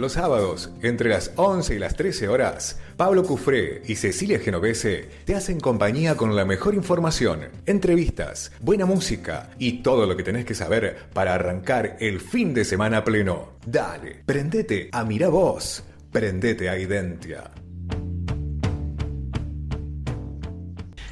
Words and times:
Los 0.00 0.14
sábados, 0.14 0.70
entre 0.80 1.10
las 1.10 1.32
11 1.36 1.74
y 1.74 1.78
las 1.78 1.94
13 1.94 2.26
horas, 2.28 2.78
Pablo 2.96 3.22
Cufré 3.22 3.82
y 3.86 3.96
Cecilia 3.96 4.38
Genovese 4.38 5.10
te 5.26 5.34
hacen 5.34 5.60
compañía 5.60 6.16
con 6.16 6.34
la 6.34 6.46
mejor 6.46 6.74
información, 6.74 7.40
entrevistas, 7.66 8.50
buena 8.62 8.86
música 8.86 9.50
y 9.58 9.82
todo 9.82 10.06
lo 10.06 10.16
que 10.16 10.22
tenés 10.22 10.46
que 10.46 10.54
saber 10.54 10.96
para 11.12 11.34
arrancar 11.34 11.98
el 12.00 12.18
fin 12.18 12.54
de 12.54 12.64
semana 12.64 13.04
pleno. 13.04 13.50
Dale, 13.66 14.22
prendete 14.24 14.88
a 14.90 15.04
Mira 15.04 15.28
Vos, 15.28 15.84
prendete 16.10 16.70
a 16.70 16.78
Identia. 16.78 17.50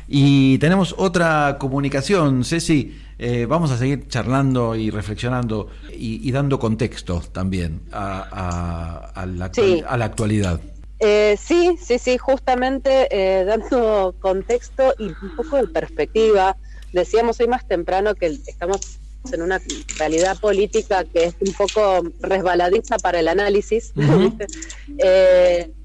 Y 0.07 0.57
tenemos 0.57 0.95
otra 0.97 1.59
comunicación, 1.61 2.43
Ceci. 2.43 3.03
Eh, 3.19 3.47
vamos 3.47 3.73
a 3.73 3.77
seguir 3.77 4.07
charlando 4.07 4.77
y 4.77 4.91
reflexionando 4.91 5.69
y, 5.91 6.31
dando 6.31 6.61
contexto 6.61 7.21
también 7.33 7.83
a, 7.91 9.25
la, 9.27 9.47
a 9.47 9.97
la, 9.97 10.05
actualidad. 10.05 10.61
Eh, 11.01 11.37
sí, 11.41 11.77
sí, 11.83 11.99
sí, 11.99 12.17
justamente 12.17 13.09
eh, 13.11 13.45
dando 13.45 14.15
contexto 14.21 14.95
y 14.99 15.07
un 15.07 15.37
poco 15.37 15.57
de 15.57 15.67
perspectiva. 15.67 16.57
Decíamos 16.93 17.41
hoy 17.41 17.49
más 17.49 17.67
temprano 17.67 18.15
que 18.15 18.27
estamos 18.27 18.99
en 19.33 19.43
una 19.43 19.61
realidad 19.99 20.39
política 20.39 21.05
que 21.05 21.25
es 21.25 21.35
un 21.41 21.53
poco 21.55 22.09
resbaladiza 22.21 22.99
para 22.99 23.19
el 23.19 23.29
análisis. 23.29 23.93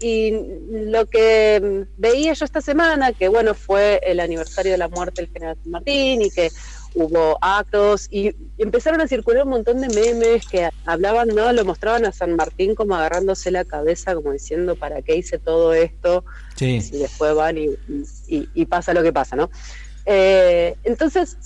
y 0.00 0.32
lo 0.70 1.06
que 1.06 1.86
veía 1.96 2.32
yo 2.32 2.44
esta 2.44 2.60
semana, 2.60 3.12
que 3.12 3.28
bueno, 3.28 3.54
fue 3.54 4.00
el 4.04 4.20
aniversario 4.20 4.72
de 4.72 4.78
la 4.78 4.88
muerte 4.88 5.22
del 5.22 5.32
general 5.32 5.56
San 5.62 5.72
Martín 5.72 6.22
y 6.22 6.30
que 6.30 6.50
hubo 6.94 7.38
actos 7.40 8.08
y 8.10 8.34
empezaron 8.56 9.00
a 9.00 9.08
circular 9.08 9.44
un 9.44 9.50
montón 9.50 9.80
de 9.80 9.88
memes 9.88 10.46
que 10.46 10.68
hablaban, 10.84 11.28
¿no? 11.28 11.52
Lo 11.52 11.64
mostraban 11.64 12.04
a 12.06 12.12
San 12.12 12.34
Martín 12.34 12.74
como 12.74 12.94
agarrándose 12.94 13.50
la 13.50 13.64
cabeza, 13.64 14.14
como 14.14 14.32
diciendo, 14.32 14.74
¿para 14.74 15.02
qué 15.02 15.16
hice 15.16 15.38
todo 15.38 15.74
esto? 15.74 16.24
Sí. 16.56 16.80
Y 16.92 16.98
después 16.98 17.34
van 17.34 17.58
y, 17.58 17.68
y, 18.26 18.66
pasa 18.66 18.94
lo 18.94 19.02
que 19.02 19.12
pasa, 19.12 19.36
¿no? 19.36 19.50
Eh, 20.06 20.74
entonces 20.84 21.36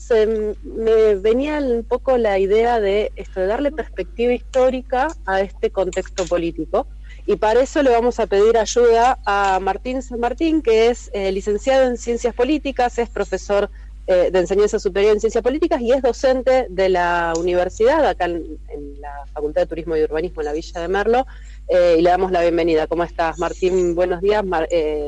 me 0.62 1.16
venía 1.16 1.58
un 1.58 1.84
poco 1.84 2.16
la 2.16 2.38
idea 2.38 2.78
de 2.78 3.10
esto 3.16 3.40
de 3.40 3.46
darle 3.46 3.72
perspectiva 3.72 4.32
histórica 4.32 5.08
a 5.26 5.40
este 5.40 5.70
contexto 5.70 6.24
político 6.26 6.86
y 7.26 7.36
para 7.36 7.60
eso 7.60 7.82
le 7.82 7.90
vamos 7.90 8.18
a 8.18 8.26
pedir 8.26 8.58
ayuda 8.58 9.18
a 9.24 9.60
Martín 9.60 10.02
San 10.02 10.18
Martín, 10.18 10.60
que 10.60 10.88
es 10.88 11.10
eh, 11.12 11.30
licenciado 11.30 11.88
en 11.88 11.96
Ciencias 11.96 12.34
Políticas, 12.34 12.98
es 12.98 13.08
profesor 13.08 13.70
eh, 14.08 14.30
de 14.32 14.38
Enseñanza 14.40 14.80
Superior 14.80 15.12
en 15.14 15.20
Ciencias 15.20 15.42
Políticas 15.42 15.80
y 15.80 15.92
es 15.92 16.02
docente 16.02 16.66
de 16.68 16.88
la 16.88 17.32
universidad, 17.38 18.04
acá 18.04 18.24
en, 18.24 18.58
la 19.00 19.24
Facultad 19.32 19.62
de 19.62 19.66
Turismo 19.68 19.96
y 19.96 20.02
Urbanismo 20.02 20.42
en 20.42 20.46
la 20.46 20.52
Villa 20.52 20.80
de 20.80 20.88
Merlo, 20.88 21.26
eh, 21.68 21.96
y 21.98 22.02
le 22.02 22.10
damos 22.10 22.32
la 22.32 22.40
bienvenida. 22.40 22.88
¿Cómo 22.88 23.04
estás, 23.04 23.38
Martín? 23.38 23.94
Buenos 23.94 24.20
días. 24.20 24.42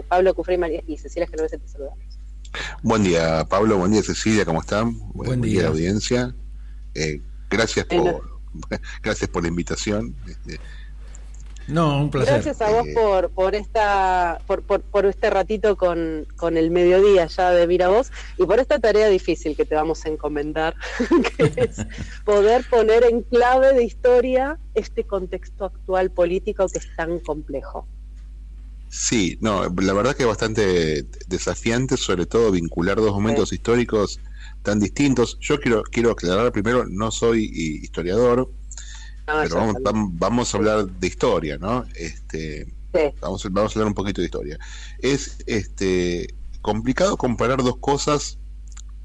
Pablo 0.08 0.34
Cufré 0.34 0.82
y 0.86 0.96
Cecilia 0.96 1.26
Genovese 1.26 1.58
te 1.58 1.66
saludamos. 1.66 1.98
Buen 2.82 3.02
día, 3.02 3.44
Pablo. 3.48 3.78
Buen 3.78 3.90
día, 3.90 4.02
Cecilia. 4.04 4.44
¿Cómo 4.44 4.60
están? 4.60 4.96
Buen, 5.14 5.40
día. 5.40 5.66
audiencia. 5.66 6.32
gracias 7.50 7.86
por, 7.86 8.22
gracias 9.02 9.28
por 9.28 9.42
la 9.42 9.48
invitación. 9.48 10.14
Este, 10.28 10.60
no, 11.66 12.02
un 12.02 12.10
placer. 12.10 12.34
Gracias 12.34 12.60
a 12.60 12.70
vos 12.70 12.86
por, 12.94 13.30
por, 13.30 13.54
esta, 13.54 14.38
por, 14.46 14.62
por, 14.62 15.06
este 15.06 15.30
ratito 15.30 15.76
con, 15.76 16.26
con, 16.36 16.56
el 16.56 16.70
mediodía 16.70 17.26
ya 17.26 17.50
de 17.50 17.66
Mira 17.66 17.88
Vos 17.88 18.12
y 18.38 18.44
por 18.44 18.58
esta 18.58 18.78
tarea 18.78 19.08
difícil 19.08 19.56
que 19.56 19.64
te 19.64 19.74
vamos 19.74 20.04
a 20.04 20.08
encomendar, 20.08 20.74
que 21.36 21.52
es 21.56 21.86
poder 22.24 22.64
poner 22.68 23.04
en 23.04 23.22
clave 23.22 23.72
de 23.72 23.84
historia 23.84 24.58
este 24.74 25.04
contexto 25.04 25.64
actual 25.64 26.10
político 26.10 26.66
que 26.68 26.78
es 26.78 26.96
tan 26.96 27.18
complejo. 27.20 27.86
Sí, 28.88 29.38
no, 29.40 29.64
la 29.64 29.92
verdad 29.92 30.14
que 30.14 30.22
es 30.22 30.28
bastante 30.28 31.04
desafiante, 31.26 31.96
sobre 31.96 32.26
todo 32.26 32.52
vincular 32.52 32.96
dos 32.98 33.12
momentos 33.12 33.52
históricos 33.52 34.20
tan 34.62 34.78
distintos. 34.78 35.36
Yo 35.40 35.58
quiero, 35.58 35.82
quiero 35.82 36.12
aclarar 36.12 36.52
primero, 36.52 36.86
no 36.86 37.10
soy 37.10 37.44
historiador, 37.82 38.50
pero 39.26 39.72
vamos, 40.12 40.54
a 40.54 40.58
hablar 40.58 40.86
de 40.86 41.06
historia, 41.06 41.58
¿no? 41.58 41.84
Este, 41.94 42.66
vamos, 43.20 43.46
vamos 43.50 43.72
a 43.72 43.78
hablar 43.78 43.88
un 43.88 43.94
poquito 43.94 44.20
de 44.20 44.26
historia. 44.26 44.58
Es 44.98 45.38
este 45.46 46.34
complicado 46.62 47.16
comparar 47.16 47.62
dos 47.62 47.76
cosas 47.78 48.38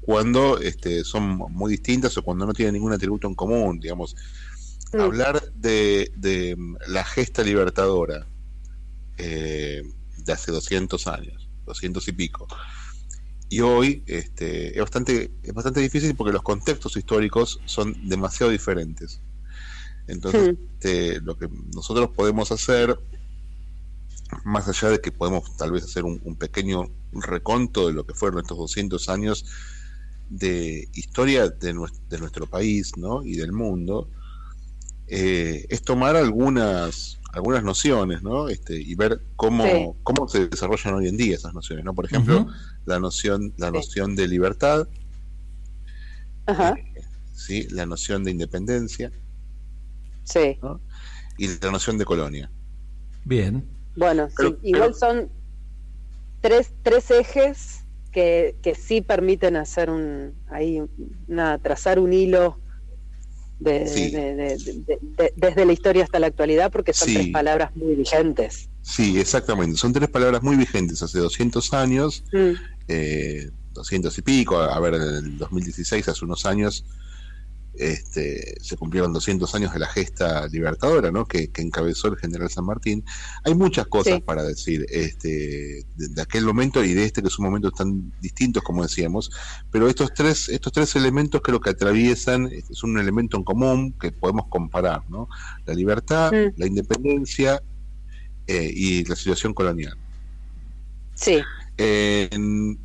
cuando 0.00 0.58
este, 0.58 1.04
son 1.04 1.36
muy 1.52 1.70
distintas 1.70 2.16
o 2.16 2.22
cuando 2.22 2.46
no 2.46 2.52
tienen 2.52 2.74
ningún 2.74 2.92
atributo 2.92 3.28
en 3.28 3.34
común, 3.34 3.80
digamos. 3.80 4.16
Mm. 4.92 5.00
Hablar 5.00 5.52
de, 5.54 6.10
de, 6.16 6.56
la 6.88 7.04
gesta 7.04 7.42
libertadora 7.42 8.26
eh, 9.18 9.82
de 10.18 10.32
hace 10.32 10.50
200 10.50 11.06
años, 11.06 11.48
200 11.66 12.08
y 12.08 12.12
pico, 12.12 12.48
y 13.50 13.60
hoy 13.60 14.02
este, 14.06 14.74
es, 14.74 14.80
bastante, 14.80 15.32
es 15.42 15.52
bastante 15.52 15.80
difícil 15.80 16.14
porque 16.14 16.32
los 16.32 16.42
contextos 16.42 16.96
históricos 16.96 17.60
son 17.64 18.08
demasiado 18.08 18.50
diferentes. 18.52 19.20
Entonces, 20.10 20.56
este, 20.74 21.20
lo 21.20 21.36
que 21.36 21.48
nosotros 21.74 22.10
podemos 22.10 22.52
hacer, 22.52 22.98
más 24.44 24.68
allá 24.68 24.90
de 24.90 25.00
que 25.00 25.12
podemos 25.12 25.56
tal 25.56 25.72
vez 25.72 25.84
hacer 25.84 26.04
un, 26.04 26.36
pequeño 26.36 26.84
reconto 27.12 27.88
de 27.88 27.92
lo 27.92 28.06
que 28.06 28.14
fueron 28.14 28.40
estos 28.40 28.58
200 28.58 29.08
años 29.08 29.44
de 30.28 30.88
historia 30.94 31.48
de, 31.48 31.72
nuestro, 31.72 32.46
país 32.46 32.96
¿no? 32.96 33.24
y 33.24 33.36
del 33.36 33.52
mundo, 33.52 34.08
eh, 35.08 35.66
es 35.68 35.82
tomar 35.82 36.16
algunas 36.16 37.20
algunas 37.32 37.62
nociones, 37.62 38.22
¿no? 38.22 38.48
Este, 38.48 38.80
y 38.80 38.94
ver 38.94 39.22
cómo, 39.36 39.96
cómo 40.02 40.28
se 40.28 40.48
desarrollan 40.48 40.94
hoy 40.94 41.08
en 41.08 41.16
día 41.16 41.36
esas 41.36 41.54
nociones, 41.54 41.84
¿no? 41.84 41.94
Por 41.94 42.06
ejemplo, 42.06 42.48
la 42.86 42.98
noción, 42.98 43.54
la 43.56 43.70
noción 43.70 44.16
de 44.16 44.26
libertad, 44.26 44.88
eh, 46.46 47.04
¿sí? 47.32 47.68
la 47.70 47.86
noción 47.86 48.24
de 48.24 48.32
independencia, 48.32 49.12
Sí. 50.24 50.58
Y 51.38 51.48
la 51.58 51.70
noción 51.70 51.98
de 51.98 52.04
colonia. 52.04 52.50
Bien. 53.24 53.64
Bueno, 53.96 54.28
igual 54.62 54.94
son 54.94 55.30
tres, 56.40 56.72
tres 56.82 57.10
ejes 57.10 57.84
que, 58.12 58.56
que 58.62 58.74
sí 58.74 59.00
permiten 59.00 59.56
hacer 59.56 59.90
un 59.90 60.34
ahí 60.50 60.82
una, 61.28 61.58
trazar 61.58 61.98
un 61.98 62.12
hilo 62.12 62.58
de, 63.60 64.56
desde 65.36 65.66
la 65.66 65.72
historia 65.72 66.04
hasta 66.04 66.18
la 66.18 66.28
actualidad 66.28 66.72
porque 66.72 66.92
son 66.92 67.12
tres 67.12 67.28
palabras 67.28 67.76
muy 67.76 67.94
vigentes. 67.94 68.70
Sí, 68.82 69.20
exactamente. 69.20 69.76
Son 69.76 69.92
tres 69.92 70.08
palabras 70.08 70.42
muy 70.42 70.56
vigentes. 70.56 71.02
Hace 71.02 71.18
200 71.18 71.74
años, 71.74 72.24
mm. 72.32 72.52
eh, 72.88 73.50
200 73.74 74.16
y 74.16 74.22
pico, 74.22 74.58
a 74.58 74.80
ver, 74.80 74.94
en 74.94 75.02
el 75.02 75.38
2016, 75.38 76.08
hace 76.08 76.24
unos 76.24 76.46
años, 76.46 76.84
este, 77.80 78.60
se 78.60 78.76
cumplieron 78.76 79.12
200 79.12 79.54
años 79.54 79.72
de 79.72 79.78
la 79.78 79.86
gesta 79.86 80.46
libertadora 80.48 81.10
¿no? 81.10 81.24
que, 81.24 81.50
encabezó 81.56 82.08
el 82.08 82.18
general 82.18 82.50
San 82.50 82.66
Martín. 82.66 83.02
Hay 83.42 83.54
muchas 83.54 83.86
cosas 83.86 84.20
para 84.20 84.42
decir 84.42 84.84
este, 84.90 85.86
de, 85.96 86.22
aquel 86.22 86.44
momento 86.44 86.84
y 86.84 86.92
de 86.92 87.04
este, 87.04 87.22
que 87.22 87.30
son 87.30 87.46
momentos 87.46 87.72
tan 87.72 88.12
distintos, 88.20 88.62
como 88.62 88.82
decíamos, 88.82 89.30
pero 89.70 89.88
estos 89.88 90.12
tres, 90.12 90.50
estos 90.50 90.72
tres 90.72 90.94
elementos 90.94 91.40
creo 91.42 91.58
que 91.58 91.70
atraviesan, 91.70 92.46
este, 92.52 92.74
es 92.74 92.82
un 92.84 92.98
elemento 92.98 93.38
en 93.38 93.44
común 93.44 93.92
que 93.98 94.12
podemos 94.12 94.46
comparar, 94.48 95.08
¿no? 95.08 95.28
la 95.64 95.72
libertad, 95.72 96.32
mm. 96.32 96.58
la 96.58 96.66
independencia 96.66 97.62
eh, 98.46 98.70
y 98.74 99.04
la 99.04 99.16
situación 99.16 99.54
colonial. 99.54 99.96
Sí. 101.14 101.40
en, 101.78 102.78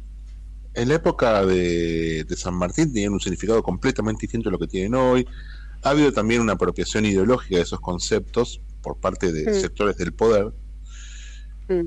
en 0.75 0.89
la 0.89 0.95
época 0.95 1.45
de, 1.45 2.25
San 2.37 2.55
Martín 2.55 2.91
tenían 2.91 3.13
un 3.13 3.19
significado 3.19 3.63
completamente 3.63 4.21
distinto 4.21 4.49
a 4.49 4.51
lo 4.51 4.59
que 4.59 4.67
tienen 4.67 4.95
hoy. 4.95 5.27
Ha 5.83 5.91
habido 5.91 6.11
también 6.11 6.41
una 6.41 6.53
apropiación 6.53 7.05
ideológica 7.05 7.57
de 7.57 7.61
esos 7.63 7.79
conceptos 7.79 8.61
por 8.81 8.97
parte 8.97 9.31
de 9.31 9.51
mm. 9.51 9.53
sectores 9.61 9.97
del 9.97 10.13
poder. 10.13 10.53
Mm. 11.69 11.85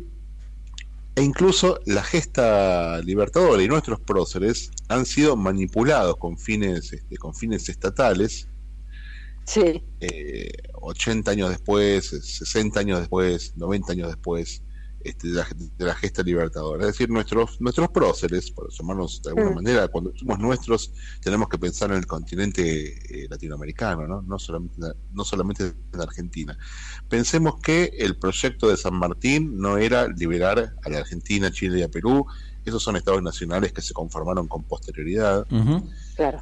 E 1.16 1.22
incluso 1.22 1.80
la 1.84 2.02
gesta 2.02 3.00
libertadora 3.02 3.62
y 3.62 3.68
nuestros 3.68 4.00
próceres 4.00 4.70
han 4.88 5.04
sido 5.04 5.36
manipulados 5.36 6.16
con 6.16 6.38
fines, 6.38 6.92
este, 6.92 7.16
con 7.16 7.34
fines 7.34 7.68
estatales. 7.68 8.48
Sí. 9.44 9.82
80 10.74 11.30
eh, 11.30 11.32
años 11.32 11.50
después, 11.50 12.06
60 12.06 12.80
años 12.80 13.00
después, 13.00 13.52
90 13.56 13.92
años 13.92 14.08
después. 14.08 14.62
Este, 15.00 15.28
de, 15.28 15.44
la, 15.78 15.94
gesta 15.94 16.24
libertadora, 16.24 16.82
es 16.82 16.88
decir, 16.88 17.08
nuestros, 17.08 17.60
nuestros 17.60 17.88
próceres, 17.90 18.50
por 18.50 18.68
llamarnos 18.72 19.22
de 19.22 19.30
alguna 19.30 19.50
mm. 19.50 19.54
manera, 19.54 19.88
cuando 19.88 20.12
somos 20.16 20.40
nuestros, 20.40 20.92
tenemos 21.20 21.48
que 21.48 21.56
pensar 21.56 21.90
en 21.92 21.98
el 21.98 22.06
continente 22.06 22.98
eh, 23.08 23.28
latinoamericano, 23.30 24.08
¿no? 24.08 24.22
No, 24.22 24.38
solamente, 24.40 24.80
no 25.12 25.24
solamente 25.24 25.72
en 25.92 26.00
Argentina. 26.00 26.58
Pensemos 27.08 27.60
que 27.62 27.92
el 27.96 28.18
proyecto 28.18 28.68
de 28.68 28.76
San 28.76 28.94
Martín 28.94 29.56
no 29.58 29.78
era 29.78 30.08
liberar 30.08 30.74
a 30.82 30.88
la 30.90 30.98
Argentina, 30.98 31.52
Chile 31.52 31.78
y 31.78 31.82
a 31.82 31.88
Perú, 31.88 32.26
esos 32.64 32.82
son 32.82 32.96
estados 32.96 33.22
nacionales 33.22 33.72
que 33.72 33.82
se 33.82 33.94
conformaron 33.94 34.46
con 34.46 34.64
posterioridad. 34.64 35.46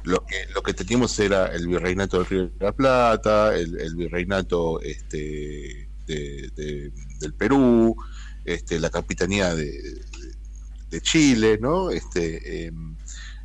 Lo 0.03 0.25
que 0.25 0.45
lo 0.53 0.61
que 0.61 0.73
teníamos 0.73 1.17
era 1.19 1.47
el 1.47 1.67
virreinato 1.67 2.17
del 2.17 2.25
Río 2.25 2.43
de 2.47 2.65
la 2.65 2.71
Plata, 2.73 3.55
el, 3.55 3.95
virreinato 3.95 4.81
este, 4.81 5.89
del 6.13 7.33
Perú, 7.37 7.95
este, 8.45 8.79
la 8.79 8.89
capitanía 8.89 9.53
de, 9.53 10.01
Chile, 11.01 11.59
¿no? 11.61 11.91
Este, 11.91 12.65
em, 12.65 12.95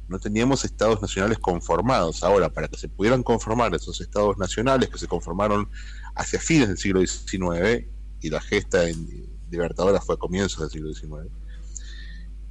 no 0.09 0.19
teníamos 0.19 0.65
estados 0.65 1.03
nacionales 1.03 1.39
conformados. 1.39 2.23
Ahora, 2.23 2.49
para 2.51 2.69
que 2.69 2.79
se 2.79 2.89
pudieran 2.89 3.23
conformar 3.23 3.75
esos 3.75 4.01
estados 4.01 4.39
nacionales 4.39 4.89
que 4.89 4.99
se 4.99 5.09
conformaron 5.09 5.69
hacia 6.15 6.39
fines 6.39 6.69
del 6.69 6.79
siglo 6.79 7.01
XIX, 7.01 7.87
y 8.21 8.31
la 8.31 8.41
gesta 8.41 8.89
en, 8.89 9.29
libertadora 9.51 10.01
fue 10.01 10.15
a 10.15 10.19
comienzos 10.19 10.61
del 10.61 10.71
siglo 10.71 10.95
XIX, 10.95 11.31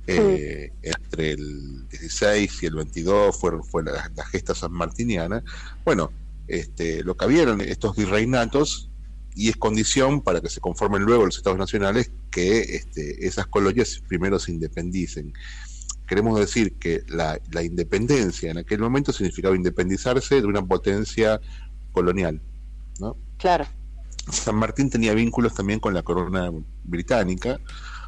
eh, 0.07 0.71
entre 0.81 1.31
el 1.31 1.87
16 1.89 2.63
y 2.63 2.65
el 2.65 2.75
22 2.75 3.39
fue, 3.39 3.51
fue 3.63 3.83
la, 3.83 4.25
gesta 4.31 4.53
sanmartiniana. 4.53 5.43
Bueno, 5.85 6.11
este, 6.47 7.03
lo 7.03 7.15
que 7.15 7.25
había 7.25 7.43
eran 7.43 7.61
estos 7.61 7.95
virreinatos 7.95 8.90
y 9.35 9.49
es 9.49 9.57
condición 9.57 10.21
para 10.21 10.41
que 10.41 10.49
se 10.49 10.59
conformen 10.59 11.03
luego 11.03 11.25
los 11.25 11.37
estados 11.37 11.57
nacionales 11.57 12.11
que 12.29 12.61
este, 12.75 13.25
esas 13.25 13.47
colonias 13.47 14.01
primero 14.07 14.39
se 14.39 14.51
independicen. 14.51 15.33
Queremos 16.07 16.39
decir 16.39 16.73
que 16.73 17.03
la, 17.07 17.39
la 17.51 17.63
independencia 17.63 18.51
en 18.51 18.57
aquel 18.57 18.79
momento 18.79 19.13
significaba 19.13 19.55
independizarse 19.55 20.41
de 20.41 20.47
una 20.47 20.65
potencia 20.65 21.39
colonial. 21.93 22.41
¿no? 22.99 23.15
Claro. 23.37 23.65
San 24.29 24.55
Martín 24.55 24.89
tenía 24.89 25.13
vínculos 25.13 25.53
también 25.53 25.79
con 25.79 25.93
la 25.93 26.03
corona 26.03 26.51
británica, 26.83 27.59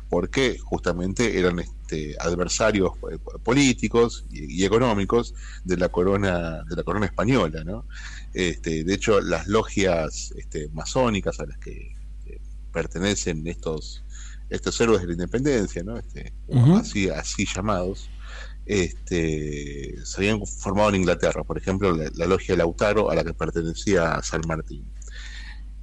porque 0.09 0.57
justamente 0.59 1.39
eran 1.39 1.59
este, 1.59 2.15
adversarios 2.19 2.91
eh, 3.11 3.17
políticos 3.43 4.25
y, 4.31 4.63
económicos 4.63 5.33
de 5.63 5.77
la 5.77 5.89
corona 5.89 6.63
de 6.69 6.75
la 6.75 6.83
corona 6.83 7.05
española, 7.05 7.63
¿no? 7.63 7.85
Este, 8.33 8.83
de 8.83 8.93
hecho, 8.93 9.21
las 9.21 9.47
logias 9.47 10.33
este, 10.37 10.69
masónicas 10.69 11.39
a 11.39 11.45
las 11.45 11.57
que 11.57 11.93
pertenecen 12.71 13.45
estos 13.47 14.03
estos 14.49 14.79
héroes 14.81 15.01
de 15.01 15.07
la 15.07 15.13
independencia, 15.13 15.83
¿no? 15.83 15.97
Este, 15.97 16.33
así 16.75 17.09
así 17.09 17.45
llamados, 17.45 18.09
este, 18.65 19.95
se 20.03 20.17
habían 20.17 20.45
formado 20.45 20.89
en 20.89 20.95
Inglaterra, 20.95 21.43
por 21.43 21.57
ejemplo, 21.57 21.95
la, 21.95 22.09
la 22.15 22.25
logia 22.27 22.55
Lautaro 22.55 23.09
a 23.09 23.15
la 23.15 23.23
que 23.23 23.33
pertenecía 23.33 24.21
San 24.21 24.41
Martín. 24.47 24.85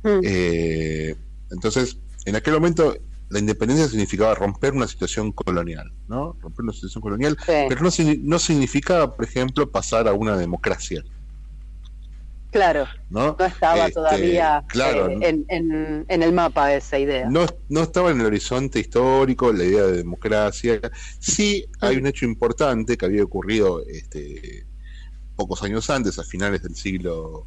Mm. 0.02 0.20
Eh, 0.22 1.16
entonces, 1.50 1.98
en 2.24 2.36
aquel 2.36 2.54
momento 2.54 2.96
la 3.30 3.38
independencia 3.38 3.88
significaba 3.88 4.34
romper 4.34 4.72
una 4.74 4.88
situación 4.88 5.32
colonial, 5.32 5.92
¿no? 6.08 6.36
Romper 6.40 6.64
una 6.64 6.72
situación 6.72 7.00
colonial, 7.00 7.36
pero 7.46 7.80
no, 7.80 7.90
no 8.22 8.38
significaba, 8.38 9.14
por 9.14 9.24
ejemplo, 9.24 9.70
pasar 9.70 10.08
a 10.08 10.12
una 10.12 10.36
democracia. 10.36 11.02
Claro, 12.50 12.88
no, 13.10 13.36
estaba 13.38 13.86
este, 13.86 13.92
todavía 13.92 14.64
eh, 14.74 15.44
en, 15.48 16.04
el 16.08 16.32
mapa 16.32 16.74
esa 16.74 16.98
idea. 16.98 17.28
No, 17.30 17.46
no 17.68 17.82
estaba 17.82 18.10
en 18.10 18.20
el 18.20 18.26
horizonte 18.26 18.80
histórico 18.80 19.52
la 19.52 19.62
idea 19.62 19.84
de 19.84 19.98
democracia. 19.98 20.80
Sí 21.20 21.64
hay 21.80 21.96
un 21.98 22.08
hecho 22.08 22.24
importante 22.24 22.96
que 22.96 23.06
había 23.06 23.22
ocurrido 23.22 23.86
este, 23.86 24.66
pocos 25.36 25.62
años 25.62 25.88
antes, 25.90 26.18
a 26.18 26.24
finales 26.24 26.64
del 26.64 26.74
siglo 26.74 27.46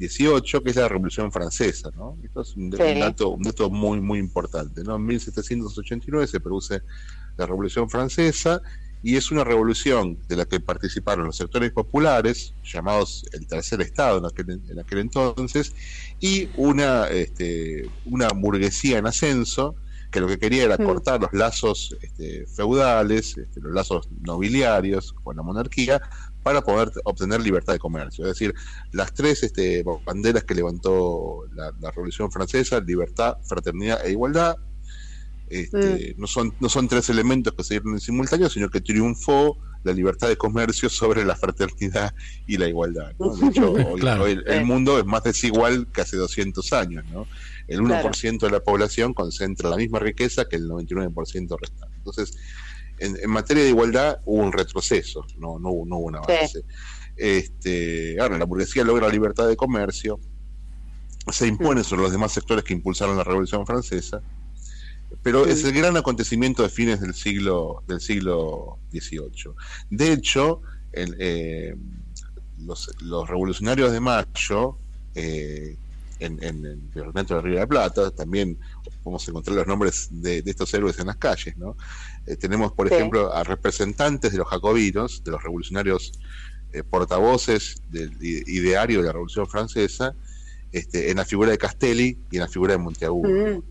18, 0.00 0.62
que 0.62 0.70
es 0.70 0.76
la 0.76 0.88
Revolución 0.88 1.30
Francesa, 1.30 1.90
¿no? 1.94 2.16
Esto 2.24 2.40
es 2.40 2.56
un, 2.56 2.70
dato, 2.70 3.28
un 3.28 3.42
dato 3.42 3.68
muy, 3.70 4.00
muy 4.00 4.18
importante, 4.18 4.82
¿no? 4.82 4.96
En 4.96 5.04
1789 5.04 6.26
se 6.26 6.40
produce 6.40 6.80
la 7.36 7.46
Revolución 7.46 7.88
Francesa 7.88 8.62
y 9.02 9.16
es 9.16 9.30
una 9.30 9.44
revolución 9.44 10.18
de 10.26 10.36
la 10.36 10.46
que 10.46 10.58
participaron 10.60 11.26
los 11.26 11.36
sectores 11.36 11.70
populares, 11.72 12.54
llamados 12.64 13.24
el 13.32 13.46
tercer 13.46 13.80
Estado 13.82 14.18
en 14.18 14.26
aquel, 14.26 14.60
en 14.68 14.78
aquel 14.78 14.98
entonces, 14.98 15.74
y 16.18 16.48
una, 16.56 17.08
este, 17.08 17.88
una 18.06 18.28
burguesía 18.28 18.98
en 18.98 19.06
ascenso, 19.06 19.74
que 20.10 20.20
lo 20.20 20.26
que 20.26 20.38
quería 20.38 20.64
era 20.64 20.76
mm. 20.76 20.84
cortar 20.84 21.20
los 21.20 21.32
lazos 21.32 21.96
este, 22.02 22.46
feudales, 22.46 23.38
este, 23.38 23.60
los 23.60 23.72
lazos 23.72 24.08
nobiliarios 24.22 25.12
con 25.22 25.36
la 25.36 25.42
monarquía, 25.42 26.02
para 26.42 26.62
poder 26.62 26.90
obtener 27.04 27.40
libertad 27.40 27.72
de 27.72 27.78
comercio. 27.78 28.24
Es 28.24 28.32
decir, 28.32 28.54
las 28.92 29.12
tres 29.12 29.42
este, 29.42 29.84
banderas 30.04 30.44
que 30.44 30.54
levantó 30.54 31.44
la, 31.54 31.90
Revolución 31.90 32.30
Francesa, 32.30 32.80
libertad, 32.80 33.36
fraternidad 33.44 34.04
e 34.06 34.12
igualdad, 34.12 34.56
este, 35.48 36.14
mm. 36.16 36.20
no, 36.20 36.26
son, 36.26 36.54
no 36.60 36.68
son 36.68 36.88
tres 36.88 37.08
elementos 37.10 37.52
que 37.54 37.64
se 37.64 37.74
dieron 37.74 37.94
en 37.94 38.00
simultáneo, 38.00 38.48
sino 38.48 38.70
que 38.70 38.80
triunfó 38.80 39.58
la 39.82 39.92
libertad 39.92 40.28
de 40.28 40.36
comercio 40.36 40.88
sobre 40.88 41.24
la 41.24 41.34
fraternidad 41.36 42.14
y 42.46 42.56
la 42.58 42.68
igualdad. 42.68 43.12
De 43.18 43.46
hecho, 43.46 43.72
hoy, 44.22 44.38
el, 44.46 44.64
mundo 44.64 44.98
es 44.98 45.06
más 45.06 45.22
desigual 45.22 45.88
que 45.92 46.02
hace 46.02 46.16
200 46.16 46.72
años. 46.72 47.04
¿no? 47.10 47.26
El 47.66 47.80
1% 47.80 48.38
de 48.38 48.50
la 48.50 48.60
población 48.60 49.14
concentra 49.14 49.70
la 49.70 49.76
misma 49.76 49.98
riqueza 49.98 50.44
que 50.46 50.56
el 50.56 50.68
99% 50.68 51.58
restante. 51.58 51.96
Entonces, 51.96 52.36
en, 53.00 53.30
materia 53.30 53.62
de 53.64 53.70
igualdad 53.70 54.20
hubo 54.24 54.42
un 54.42 54.52
retroceso, 54.52 55.26
no, 55.38 55.58
no, 55.58 55.70
hubo, 55.70 55.86
no 55.86 55.96
hubo 55.96 56.06
un 56.06 56.16
avance. 56.16 56.64
Este, 57.16 58.18
ahora, 58.20 58.38
la 58.38 58.44
burguesía 58.44 58.84
logra 58.84 59.06
la 59.06 59.12
libertad 59.12 59.48
de 59.48 59.56
comercio, 59.56 60.20
se 61.30 61.46
impone 61.46 61.84
sobre 61.84 62.02
los 62.02 62.12
demás 62.12 62.32
sectores 62.32 62.64
que 62.64 62.72
impulsaron 62.72 63.16
la 63.16 63.24
Revolución 63.24 63.66
Francesa, 63.66 64.22
pero 65.22 65.46
es 65.46 65.64
el 65.64 65.72
gran 65.72 65.96
acontecimiento 65.96 66.62
de 66.62 66.68
fines 66.68 67.00
del 67.00 67.14
siglo 67.14 67.82
del 67.86 68.00
siglo 68.00 68.78
XVIII. 68.92 69.52
De 69.90 70.12
hecho, 70.12 70.62
eh, 70.92 71.74
los, 72.58 73.28
revolucionarios 73.28 73.92
de 73.92 74.00
Mayo, 74.00 74.78
eh, 75.14 75.76
en, 76.20 76.42
en, 76.42 76.64
el 76.64 76.76
Virreinato 76.94 77.36
de 77.36 77.42
Río 77.42 77.54
de 77.54 77.60
la 77.60 77.66
Plata, 77.66 78.10
también 78.10 78.58
podemos 79.02 79.26
encontrar 79.28 79.56
los 79.56 79.66
nombres 79.66 80.08
de, 80.10 80.42
estos 80.44 80.72
héroes 80.74 80.98
en 80.98 81.06
las 81.06 81.16
calles, 81.16 81.56
¿no? 81.56 81.76
Eh, 82.26 82.36
tenemos, 82.36 82.72
por 82.72 82.92
ejemplo, 82.92 83.32
a 83.32 83.44
representantes 83.44 84.32
de 84.32 84.38
los 84.38 84.48
jacobinos, 84.48 85.22
de 85.24 85.30
los 85.30 85.42
revolucionarios 85.42 86.12
eh, 86.72 86.82
portavoces 86.82 87.82
del 87.90 88.16
ideario 88.20 89.00
de 89.00 89.06
la 89.06 89.12
Revolución 89.12 89.46
Francesa, 89.46 90.14
este, 90.72 91.10
en 91.10 91.16
la 91.16 91.24
figura 91.24 91.50
de 91.50 91.58
Castelli 91.58 92.18
y 92.30 92.36
en 92.36 92.42
la 92.42 92.48
figura 92.48 92.72
de 92.72 92.78
Monteagudo. 92.78 93.28
Mm. 93.28 93.62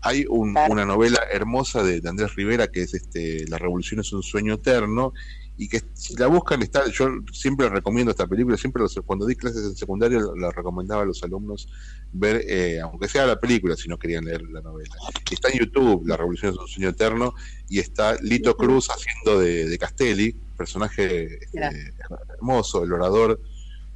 Hay 0.00 0.26
una 0.28 0.84
novela 0.84 1.20
hermosa 1.30 1.82
de, 1.82 2.00
de, 2.00 2.08
Andrés 2.08 2.34
Rivera 2.36 2.68
que 2.68 2.82
es 2.82 2.94
este, 2.94 3.44
La 3.48 3.58
Revolución 3.58 4.00
es 4.00 4.12
un 4.12 4.22
sueño 4.22 4.54
eterno 4.54 5.12
y 5.60 5.68
que 5.68 5.82
si 5.92 6.14
la 6.14 6.28
buscan 6.28 6.62
está 6.62 6.88
yo 6.88 7.08
siempre 7.32 7.68
recomiendo 7.68 8.12
esta 8.12 8.28
película 8.28 8.56
siempre 8.56 8.84
cuando 9.04 9.26
di 9.26 9.34
clases 9.34 9.64
en 9.64 9.76
secundario 9.76 10.34
la 10.36 10.52
recomendaba 10.52 11.02
a 11.02 11.04
los 11.04 11.20
alumnos 11.24 11.68
ver 12.12 12.44
eh, 12.46 12.80
aunque 12.80 13.08
sea 13.08 13.26
la 13.26 13.40
película 13.40 13.74
si 13.74 13.88
no 13.88 13.98
querían 13.98 14.24
leer 14.24 14.42
la 14.50 14.60
novela. 14.60 14.94
Está 15.28 15.48
en 15.48 15.58
YouTube 15.58 16.06
La 16.06 16.16
Revolución 16.16 16.52
es 16.52 16.58
un 16.58 16.68
sueño 16.68 16.90
eterno 16.90 17.34
y 17.68 17.80
está 17.80 18.16
Lito 18.22 18.56
Cruz 18.56 18.88
haciendo 18.88 19.40
de, 19.40 19.76
Castelli 19.78 20.32
personaje 20.56 21.40
este, 21.44 21.94
hermoso 22.34 22.84
el 22.84 22.92
orador 22.92 23.40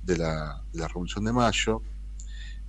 de 0.03 0.19
la, 0.19 0.63
Revolución 0.75 1.25
de 1.25 1.33
Mayo. 1.33 1.81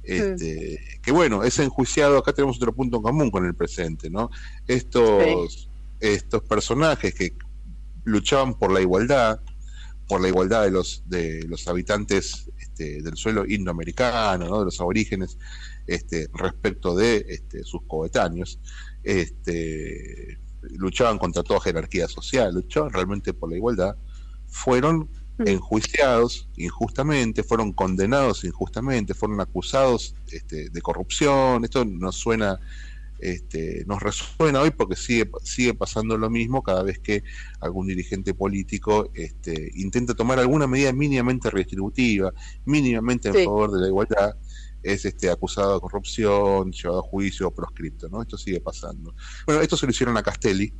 Este, 0.04 0.80
que 1.02 1.12
bueno 1.12 1.44
es 1.44 1.58
enjuiciado 1.60 2.18
acá 2.18 2.34
tenemos 2.34 2.58
otro 2.58 2.76
punto 2.76 2.98
en 2.98 3.04
común 3.04 3.32
con 3.32 3.46
el 3.46 3.56
presente 3.56 4.10
no 4.10 4.30
estos 4.68 5.70
estos 6.02 6.44
personajes 6.44 7.14
que 7.14 7.34
luchaban 8.04 8.54
por 8.54 8.72
la 8.72 8.82
igualdad, 8.82 9.40
por 10.08 10.22
la 10.22 10.28
igualdad 10.28 10.64
de 10.64 10.72
los, 10.72 11.04
de 11.08 11.44
los 11.48 11.68
habitantes 11.68 12.50
este, 12.60 13.02
del 13.02 13.16
suelo 13.16 13.46
indoamericano, 13.46 14.48
¿no? 14.48 14.60
de 14.60 14.66
los 14.66 14.80
aborígenes, 14.82 15.38
este, 15.88 16.28
respecto 16.34 16.96
de 16.96 17.26
este, 17.28 17.64
sus 17.64 17.82
coetáneos. 17.88 18.60
Este, 19.04 20.40
luchaban 20.72 21.18
contra 21.18 21.44
toda 21.44 21.60
jerarquía 21.60 22.08
social, 22.08 22.54
luchaban 22.54 22.92
realmente 22.92 23.34
por 23.34 23.50
la 23.50 23.58
igualdad, 23.58 23.96
fueron 24.48 25.10
mm. 25.38 25.48
enjuiciados 25.48 26.50
injustamente, 26.56 27.44
fueron 27.44 27.74
condenados 27.74 28.44
injustamente, 28.44 29.14
fueron 29.14 29.42
acusados 29.42 30.16
este, 30.32 30.70
de 30.70 30.82
corrupción. 30.82 31.64
Esto 31.64 31.86
nos 31.86 32.16
suena 32.16 32.60
este, 33.24 33.86
nos 33.88 34.03
resuena 34.03 34.60
hoy 34.60 34.72
porque 34.72 34.98
sigue, 34.98 35.30
sigue 35.44 35.74
pasando 35.74 36.18
lo 36.18 36.30
mismo 36.30 36.62
cada 36.62 36.84
vez 36.84 37.00
que 37.00 37.24
algún 37.62 37.88
dirigente 37.88 38.34
político 38.34 39.10
este, 39.13 39.72
intenta 39.75 40.13
tomar 40.13 40.39
alguna 40.39 40.68
medida 40.68 40.92
mínimamente 40.92 41.50
redistributiva, 41.50 42.34
mínimamente 42.65 43.30
en 43.30 43.46
favor 43.46 43.72
de 43.72 43.80
la 43.80 43.88
igualdad, 43.88 44.36
es 44.82 45.06
este, 45.06 45.30
acusado 45.30 45.75
de 45.75 45.80
corrupción, 45.80 46.74
llevado 46.74 47.00
a 47.00 47.03
juicio 47.03 47.48
o 47.48 47.51
proscripto, 47.51 48.10
¿no? 48.10 48.22
Esto 48.22 48.38
sigue 48.38 48.60
pasando. 48.60 49.15
Bueno, 49.46 49.62
esto 49.62 49.77
se 49.77 49.86
lo 49.86 49.92
hicieron 49.92 50.18
a 50.18 50.24
Castelli, 50.24 50.74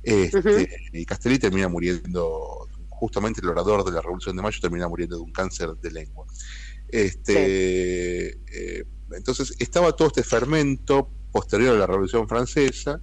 este, 0.00 0.68
y 0.92 1.04
Castelli 1.04 1.40
termina 1.40 1.66
muriendo, 1.68 2.68
justamente 2.88 3.40
el 3.40 3.48
orador 3.48 3.84
de 3.84 3.90
la 3.90 4.00
Revolución 4.00 4.36
de 4.36 4.42
Mayo 4.42 4.60
termina 4.60 4.86
muriendo 4.86 5.16
de 5.16 5.22
un 5.22 5.32
cáncer 5.32 5.70
de 5.70 5.90
lengua. 5.90 6.24
Este, 6.86 8.28
eh, 8.28 8.84
entonces 9.10 9.56
estaba 9.58 9.90
todo 9.96 10.06
este 10.06 10.22
fermento 10.22 11.10
posterior 11.34 11.74
a 11.74 11.78
la 11.80 11.86
Revolución 11.86 12.28
Francesa 12.28 13.00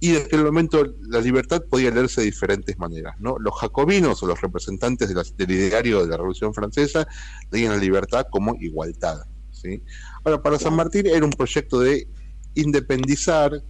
y 0.00 0.16
en 0.16 0.22
aquel 0.22 0.42
momento 0.42 0.84
la 1.02 1.20
libertad 1.20 1.62
podía 1.70 1.90
leerse 1.90 2.22
de 2.22 2.26
diferentes 2.26 2.78
maneras. 2.78 3.14
¿no? 3.20 3.36
Los 3.38 3.54
jacobinos 3.60 4.22
o 4.22 4.26
los 4.26 4.40
representantes 4.40 5.14
del 5.36 5.50
ideario 5.50 6.02
de 6.02 6.08
la 6.08 6.16
Revolución 6.16 6.54
Francesa 6.54 7.06
leían 7.50 7.72
la 7.72 7.78
libertad 7.78 8.26
como 8.30 8.56
igualdad. 8.60 9.20
¿sí? 9.50 9.82
Ahora, 10.24 10.42
para 10.42 10.58
San 10.58 10.74
Martín 10.74 11.06
era 11.06 11.24
un 11.24 11.32
proyecto 11.32 11.80
de 11.80 12.08
independizar 12.54 13.62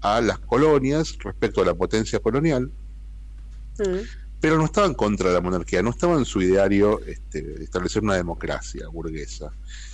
a 0.00 0.20
las 0.20 0.38
colonias 0.38 1.18
respecto 1.18 1.60
a 1.60 1.66
la 1.66 1.74
potencia 1.74 2.20
colonial, 2.20 2.70
mm. 3.78 3.98
pero 4.40 4.56
no 4.56 4.64
estaba 4.64 4.86
en 4.86 4.94
contra 4.94 5.28
de 5.28 5.34
la 5.34 5.40
monarquía, 5.42 5.82
no 5.82 5.90
estaba 5.90 6.16
en 6.16 6.24
su 6.24 6.40
ideario 6.40 7.00
este, 7.06 7.62
establecer 7.62 8.02
una 8.02 8.14
democracia 8.14 8.88
burguesa. 8.88 9.52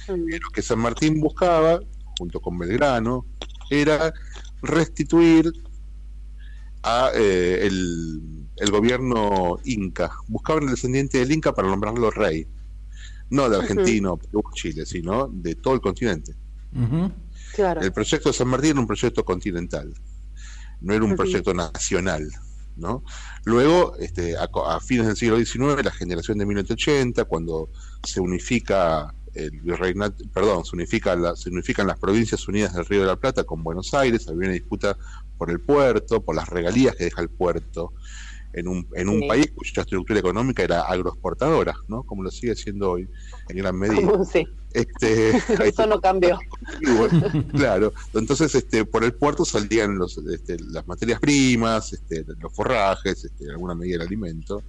Mm. 0.09 0.29
Lo 0.29 0.51
que 0.53 0.63
San 0.63 0.79
Martín 0.79 1.21
buscaba, 1.21 1.81
junto 2.19 2.41
con 2.41 2.59
Belgrano, 2.59 3.27
era 3.71 4.13
restituir 4.63 5.53
a 6.83 7.11
eh, 7.15 7.67
el, 7.67 8.71
gobierno 8.71 9.59
inca. 9.65 10.11
Buscaban 10.29 10.65
el 10.65 10.71
descendiente 10.71 11.19
del 11.19 11.33
inca 11.33 11.55
para 11.55 11.69
nombrarlo 11.69 12.11
rey. 12.11 12.47
No 13.31 13.49
de 13.49 13.57
argentino, 13.57 14.17
Perú, 14.17 14.45
Chile, 14.55 14.87
sino 14.87 15.29
de 15.29 15.57
todo 15.57 15.75
el 15.75 15.81
continente. 15.81 16.35
El 17.81 17.93
proyecto 17.93 18.29
de 18.29 18.33
San 18.33 18.49
Martín 18.49 18.73
era 18.73 18.81
un 18.81 18.87
proyecto 18.87 19.25
continental, 19.25 19.93
no 20.81 20.95
era 20.95 21.05
un 21.05 21.17
proyecto 21.17 21.55
nacional. 21.55 22.29
¿no? 22.77 23.03
Luego, 23.45 23.97
este, 23.99 24.37
a, 24.37 24.81
fines 24.81 25.07
del 25.07 25.17
siglo 25.17 25.39
XIX, 25.39 25.83
la 25.83 25.91
generación 25.91 26.39
de 26.39 26.47
1980, 26.47 27.25
cuando 27.25 27.71
se 28.05 28.21
unifica 28.21 29.15
el 29.37 29.61
virreinato, 29.61 30.25
perdón, 30.33 30.65
se, 30.65 30.75
unifica 30.75 31.37
se 31.37 31.51
unifican 31.51 31.87
las 31.87 31.99
provincias 31.99 32.47
unidas 32.49 32.75
del 32.75 32.87
Río 32.87 33.01
de 33.01 33.07
la 33.07 33.17
Plata 33.17 33.45
con 33.45 33.63
Buenos 33.63 33.93
Aires, 33.95 34.29
había 34.29 34.49
una 34.49 34.55
disputa 34.55 34.97
por 35.39 35.51
el 35.51 35.61
puerto, 35.61 36.23
por 36.23 36.35
las 36.35 36.49
regalías 36.49 36.97
que 36.97 37.05
deja 37.05 37.23
el 37.23 37.29
puerto 37.29 37.93
en 38.57 38.69
un, 38.69 38.89
en 38.95 39.09
un 39.09 39.29
país 39.29 39.53
cuya 39.55 39.83
estructura 39.83 40.19
económica 40.19 40.63
era 40.63 40.81
agroexportadora, 40.83 41.75
¿no? 41.89 42.03
Como 42.05 42.23
lo 42.23 42.31
sigue 42.31 42.57
siendo 42.57 42.93
hoy 42.93 43.09
en 43.49 43.57
gran 43.57 43.79
medida. 43.79 44.11
Este, 44.77 45.31
Eso 45.65 45.87
no 45.87 46.03
cambió. 46.03 46.39
claro, 47.53 47.95
entonces 48.13 48.55
este, 48.55 48.85
por 48.85 49.05
el 49.05 49.15
puerto 49.15 49.47
salían 49.47 49.97
los, 49.97 50.19
este, 50.19 50.59
las 50.59 50.87
materias 50.87 51.19
primas, 51.19 51.95
este, 51.95 52.27
los 52.39 52.53
forrajes, 52.53 53.25
este, 53.25 53.45
en 53.45 53.53
alguna 53.53 53.75
medida 53.75 53.97
el 53.97 54.03
alimento 54.03 54.63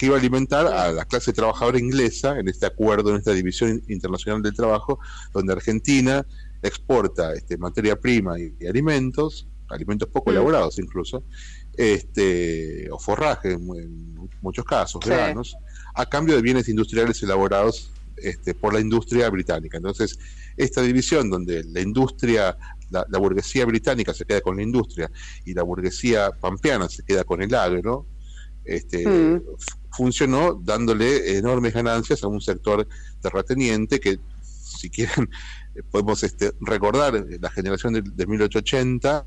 que 0.00 0.06
iba 0.06 0.16
a 0.16 0.18
alimentar 0.18 0.66
a 0.66 0.90
la 0.92 1.04
clase 1.04 1.30
trabajadora 1.34 1.78
inglesa 1.78 2.38
en 2.38 2.48
este 2.48 2.64
acuerdo, 2.64 3.10
en 3.10 3.16
esta 3.16 3.34
división 3.34 3.82
internacional 3.86 4.40
del 4.40 4.54
trabajo, 4.54 4.98
donde 5.34 5.52
Argentina 5.52 6.24
exporta 6.62 7.34
este, 7.34 7.58
materia 7.58 8.00
prima 8.00 8.40
y, 8.40 8.54
alimentos, 8.66 9.46
alimentos 9.68 10.08
poco 10.08 10.30
elaborados 10.30 10.78
incluso, 10.78 11.22
este, 11.76 12.90
o 12.90 12.98
forraje 12.98 13.52
en, 13.52 14.30
muchos 14.40 14.64
casos, 14.64 15.04
granos, 15.04 15.54
a 15.94 16.06
cambio 16.06 16.34
de 16.34 16.40
bienes 16.40 16.70
industriales 16.70 17.22
elaborados 17.22 17.92
este, 18.16 18.54
por 18.54 18.72
la 18.72 18.80
industria 18.80 19.28
británica. 19.28 19.76
Entonces, 19.76 20.18
esta 20.56 20.80
división 20.80 21.28
donde 21.28 21.62
la 21.64 21.82
industria, 21.82 22.56
la, 22.88 23.18
burguesía 23.18 23.66
británica 23.66 24.14
se 24.14 24.24
queda 24.24 24.40
con 24.40 24.56
la 24.56 24.62
industria 24.62 25.10
y 25.44 25.52
la 25.52 25.62
burguesía 25.62 26.30
pampeana 26.30 26.88
se 26.88 27.02
queda 27.02 27.24
con 27.24 27.42
el 27.42 27.54
agro, 27.54 28.06
este, 28.64 29.06
mm 29.06 29.40
funcionó 30.00 30.54
dándole 30.54 31.36
enormes 31.36 31.74
ganancias 31.74 32.24
a 32.24 32.26
un 32.26 32.40
sector 32.40 32.88
terrateniente 33.20 34.00
que, 34.00 34.18
si 34.42 34.88
quieren, 34.88 35.28
podemos 35.90 36.22
este, 36.22 36.52
recordar, 36.62 37.16
eh, 37.16 37.38
la 37.38 37.50
generación 37.50 37.92
de, 37.92 38.26
1880 38.26 39.22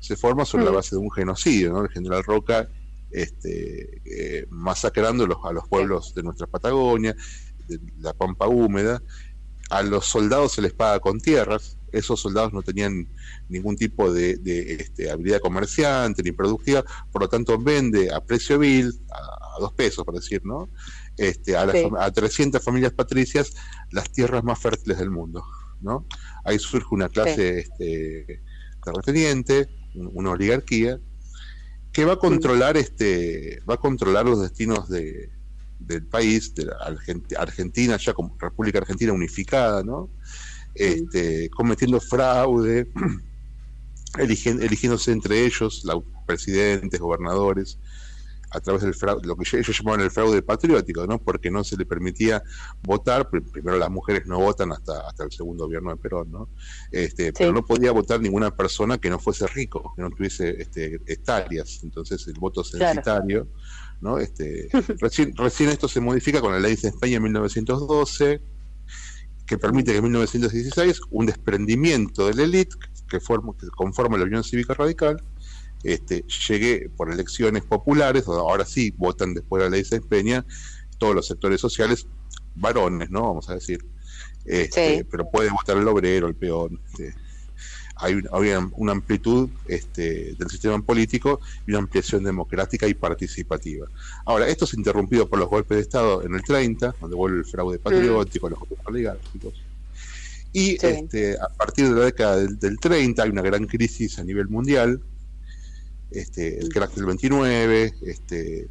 se 0.00 0.16
forma 0.16 0.44
sobre 0.44 0.66
la 0.66 0.70
mm. 0.70 0.74
base 0.74 0.96
de 0.96 1.00
un 1.00 1.10
genocidio, 1.10 1.72
¿no? 1.72 1.80
El 1.82 1.88
general 1.88 2.22
Roca 2.24 2.68
este, 3.10 4.02
eh, 4.04 4.46
masacrando 4.50 5.24
a 5.24 5.52
los 5.54 5.66
pueblos 5.66 6.14
de 6.14 6.22
nuestra 6.22 6.46
Patagonia, 6.46 7.16
de 7.66 7.80
la 7.98 8.12
pampa 8.12 8.48
húmeda. 8.48 9.02
A 9.70 9.82
los 9.82 10.04
soldados 10.04 10.52
se 10.52 10.60
les 10.60 10.74
paga 10.74 11.00
con 11.00 11.20
tierras, 11.20 11.77
esos 11.92 12.20
soldados 12.20 12.52
no 12.52 12.62
tenían 12.62 13.08
ningún 13.48 13.76
tipo 13.76 14.12
de, 14.12 14.38
este, 14.80 15.10
habilidad 15.10 15.40
comerciante 15.40 16.22
ni 16.22 16.32
productiva, 16.32 16.84
por 17.10 17.22
lo 17.22 17.28
tanto 17.28 17.58
vende 17.58 18.12
a 18.12 18.20
precio 18.24 18.58
vil, 18.58 18.92
a, 19.10 19.60
dos 19.60 19.72
pesos 19.72 20.04
por 20.04 20.14
decir, 20.14 20.40
¿no? 20.44 20.68
Este, 21.16 21.56
a, 21.56 21.66
a 21.98 22.10
300 22.12 22.62
familias 22.62 22.92
patricias 22.92 23.54
las 23.90 24.10
tierras 24.12 24.44
más 24.44 24.58
fértiles 24.58 24.98
del 24.98 25.10
mundo, 25.10 25.44
¿no? 25.80 26.06
Ahí 26.44 26.58
surge 26.58 26.86
una 26.90 27.08
clase 27.08 27.60
este, 27.60 28.42
terrateniente, 28.84 29.68
una 29.94 30.30
oligarquía, 30.30 31.00
que 31.92 32.04
va 32.04 32.14
a 32.14 32.18
controlar 32.18 32.76
este 32.76 33.60
va 33.68 33.74
a 33.74 33.78
controlar 33.78 34.26
los 34.26 34.40
destinos 34.40 34.88
de, 34.88 35.30
del 35.78 36.06
país 36.06 36.54
de 36.54 36.70
Argentina 37.36 37.96
ya 37.96 38.12
como 38.14 38.36
República 38.38 38.78
Argentina 38.78 39.12
unificada 39.12 39.82
no 39.82 40.10
este, 40.78 41.50
cometiendo 41.50 42.00
fraude, 42.00 42.88
eligiéndose 44.18 45.12
entre 45.12 45.44
ellos, 45.44 45.82
la, 45.84 46.00
presidentes, 46.26 47.00
gobernadores, 47.00 47.78
a 48.50 48.60
través 48.60 48.82
del 48.82 48.94
fraude, 48.94 49.26
lo 49.26 49.36
que 49.36 49.58
ellos 49.58 49.78
llamaban 49.78 50.00
el 50.00 50.10
fraude 50.10 50.42
patriótico, 50.42 51.06
¿no? 51.06 51.18
Porque 51.18 51.50
no 51.50 51.64
se 51.64 51.76
le 51.76 51.84
permitía 51.84 52.42
votar, 52.82 53.28
primero 53.28 53.76
las 53.76 53.90
mujeres 53.90 54.26
no 54.26 54.38
votan 54.38 54.72
hasta, 54.72 55.06
hasta 55.06 55.24
el 55.24 55.32
segundo 55.32 55.64
gobierno 55.64 55.90
de 55.90 55.96
Perón, 55.96 56.30
¿no? 56.30 56.48
Este, 56.90 57.32
Pero 57.32 57.52
no 57.52 57.64
podía 57.64 57.92
votar 57.92 58.20
ninguna 58.20 58.54
persona 58.54 58.98
que 58.98 59.10
no 59.10 59.18
fuese 59.18 59.46
rico, 59.48 59.92
que 59.94 60.02
no 60.02 60.10
tuviese 60.10 60.62
este, 60.62 61.00
hectáreas, 61.06 61.80
entonces 61.82 62.26
el 62.26 62.34
voto 62.34 62.64
censitario, 62.64 63.48
¿no? 64.00 64.18
Este, 64.18 64.68
recién, 65.00 65.36
recién 65.36 65.70
esto 65.70 65.88
se 65.88 66.00
modifica 66.00 66.40
con 66.40 66.52
la 66.52 66.60
ley 66.60 66.76
de 66.76 66.88
España 66.88 67.16
en 67.16 67.24
1912, 67.24 68.40
que 69.48 69.58
permite 69.58 69.92
que 69.92 69.98
en 69.98 70.04
1916 70.04 71.00
un 71.10 71.26
desprendimiento 71.26 72.26
de 72.26 72.34
la 72.34 72.42
élite 72.42 72.76
que, 73.08 73.18
conforma 73.74 74.18
la 74.18 74.24
Unión 74.24 74.44
Cívica 74.44 74.74
Radical 74.74 75.22
este, 75.82 76.24
llegue 76.48 76.90
por 76.96 77.10
elecciones 77.10 77.64
populares, 77.64 78.26
ahora 78.28 78.64
sí 78.64 78.92
votan 78.96 79.32
después 79.32 79.62
de 79.62 79.70
la 79.70 79.76
ley 79.76 79.84
de 79.88 80.00
Peña, 80.00 80.44
todos 80.98 81.14
los 81.14 81.26
sectores 81.26 81.60
sociales, 81.60 82.06
varones, 82.56 83.10
¿no? 83.10 83.22
Vamos 83.22 83.48
a 83.48 83.54
decir. 83.54 83.84
Este, 84.44 85.04
pero 85.04 85.30
puede 85.30 85.50
votar 85.50 85.76
el 85.76 85.86
obrero, 85.86 86.26
el 86.26 86.34
peón. 86.34 86.80
Este, 86.88 87.14
hay, 88.00 88.22
una, 88.76 88.92
amplitud 88.92 89.50
este, 89.66 90.34
del 90.34 90.48
sistema 90.48 90.80
político 90.80 91.40
y 91.66 91.70
una 91.72 91.80
ampliación 91.80 92.22
democrática 92.22 92.86
y 92.86 92.94
participativa. 92.94 93.86
Ahora, 94.24 94.48
esto 94.48 94.64
es 94.64 94.74
interrumpido 94.74 95.28
por 95.28 95.38
los 95.38 95.48
golpes 95.48 95.76
de 95.76 95.82
Estado 95.82 96.22
en 96.22 96.34
el 96.34 96.42
30, 96.42 96.94
donde 97.00 97.16
vuelve 97.16 97.38
el 97.38 97.44
fraude 97.44 97.78
patriótico, 97.78 98.48
los 98.48 98.58
grupos 98.60 98.86
oligárquicos. 98.86 99.54
Y 100.52 100.84
este, 100.84 101.36
a 101.36 101.48
partir 101.48 101.88
de 101.88 101.94
la 101.94 102.06
década 102.06 102.36
del, 102.36 102.78
30 102.78 103.22
hay 103.22 103.30
una 103.30 103.42
gran 103.42 103.66
crisis 103.66 104.18
a 104.18 104.24
nivel 104.24 104.48
mundial, 104.48 105.00
este, 106.10 106.58
el 106.58 106.68
crack 106.70 106.94
del 106.94 107.04
29, 107.04 107.94
este, 108.02 108.68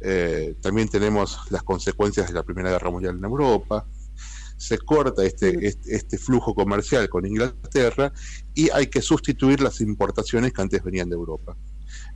eh, 0.00 0.54
también 0.60 0.88
tenemos 0.88 1.38
las 1.50 1.62
consecuencias 1.62 2.26
de 2.26 2.32
la 2.32 2.42
Primera 2.42 2.70
Guerra 2.70 2.90
Mundial 2.90 3.16
en 3.18 3.24
Europa, 3.24 3.86
se 4.62 4.78
corta 4.78 5.24
este, 5.24 5.66
este, 5.66 5.96
este, 5.96 6.18
flujo 6.18 6.54
comercial 6.54 7.08
con 7.08 7.26
Inglaterra 7.26 8.12
y 8.54 8.70
hay 8.70 8.86
que 8.86 9.02
sustituir 9.02 9.60
las 9.60 9.80
importaciones 9.80 10.52
que 10.52 10.62
antes 10.62 10.84
venían 10.84 11.08
de 11.08 11.16
Europa. 11.16 11.56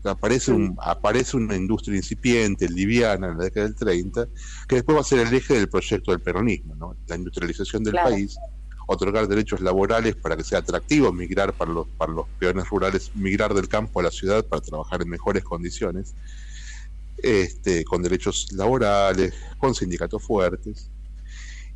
Aparece, 0.05 0.53
un, 0.53 0.77
aparece 0.81 1.37
una 1.37 1.57
industria 1.57 1.97
incipiente, 1.97 2.69
liviana, 2.69 3.33
en 3.33 3.39
la 3.39 3.45
década 3.45 3.67
del 3.67 3.75
30, 3.75 4.29
que 4.69 4.77
después 4.77 4.97
va 4.97 5.01
a 5.01 5.05
ser 5.05 5.27
el 5.27 5.35
eje 5.35 5.55
del 5.55 5.69
proyecto 5.69 6.13
del 6.13 6.21
peronismo, 6.21 6.77
¿no? 6.77 6.97
la 7.09 7.17
industrialización 7.17 7.83
del 7.83 7.95
país, 7.95 8.37
otorgar 8.87 9.27
derechos 9.27 9.61
laborales 9.61 10.15
para 10.15 10.37
que 10.37 10.45
sea 10.45 10.61
atractivo 10.61 11.13
migrar 11.13 11.53
para 11.53 11.73
los, 11.73 11.89
para 11.99 12.13
los 12.13 12.29
peones 12.39 12.69
rurales, 12.69 13.11
migrar 13.17 13.55
del 13.55 13.67
campo 13.67 13.99
a 13.99 14.05
la 14.05 14.13
ciudad 14.13 14.45
para 14.45 14.63
trabajar 14.63 15.03
en 15.03 15.09
mejores 15.09 15.43
condiciones, 15.43 16.15
este, 17.19 17.85
con 17.85 18.05
derechos 18.05 18.53
laborales, 18.53 19.35
con 19.59 19.75
sindicatos 19.75 20.23
fuertes. 20.23 20.91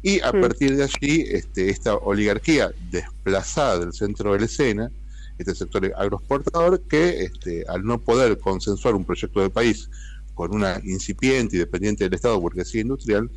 Y 0.03 0.21
a 0.21 0.33
partir 0.33 0.77
de 0.77 0.85
allí, 0.85 1.25
este, 1.29 1.69
esta 1.69 1.95
oligarquía 1.95 2.73
desplazada 2.91 3.81
del 3.81 3.93
centro 3.93 4.33
de 4.33 4.41
la 4.41 4.45
escena, 4.47 4.91
este 5.39 5.55
sector 5.55 5.93
agroexportador, 5.97 6.81
que 6.83 7.25
este, 7.25 7.65
al 7.69 7.85
no 7.85 7.99
poder 7.99 8.39
consensuar 8.39 8.95
un 8.95 9.05
proyecto 9.05 9.41
de 9.41 9.51
país 9.51 9.91
con 10.35 10.55
una 10.55 10.81
incipiente 10.85 11.57
y 11.57 11.59
dependiente 11.59 12.05
del 12.05 12.15
Estado 12.15 12.41
burguesía 12.41 12.81
industrial, 12.81 13.31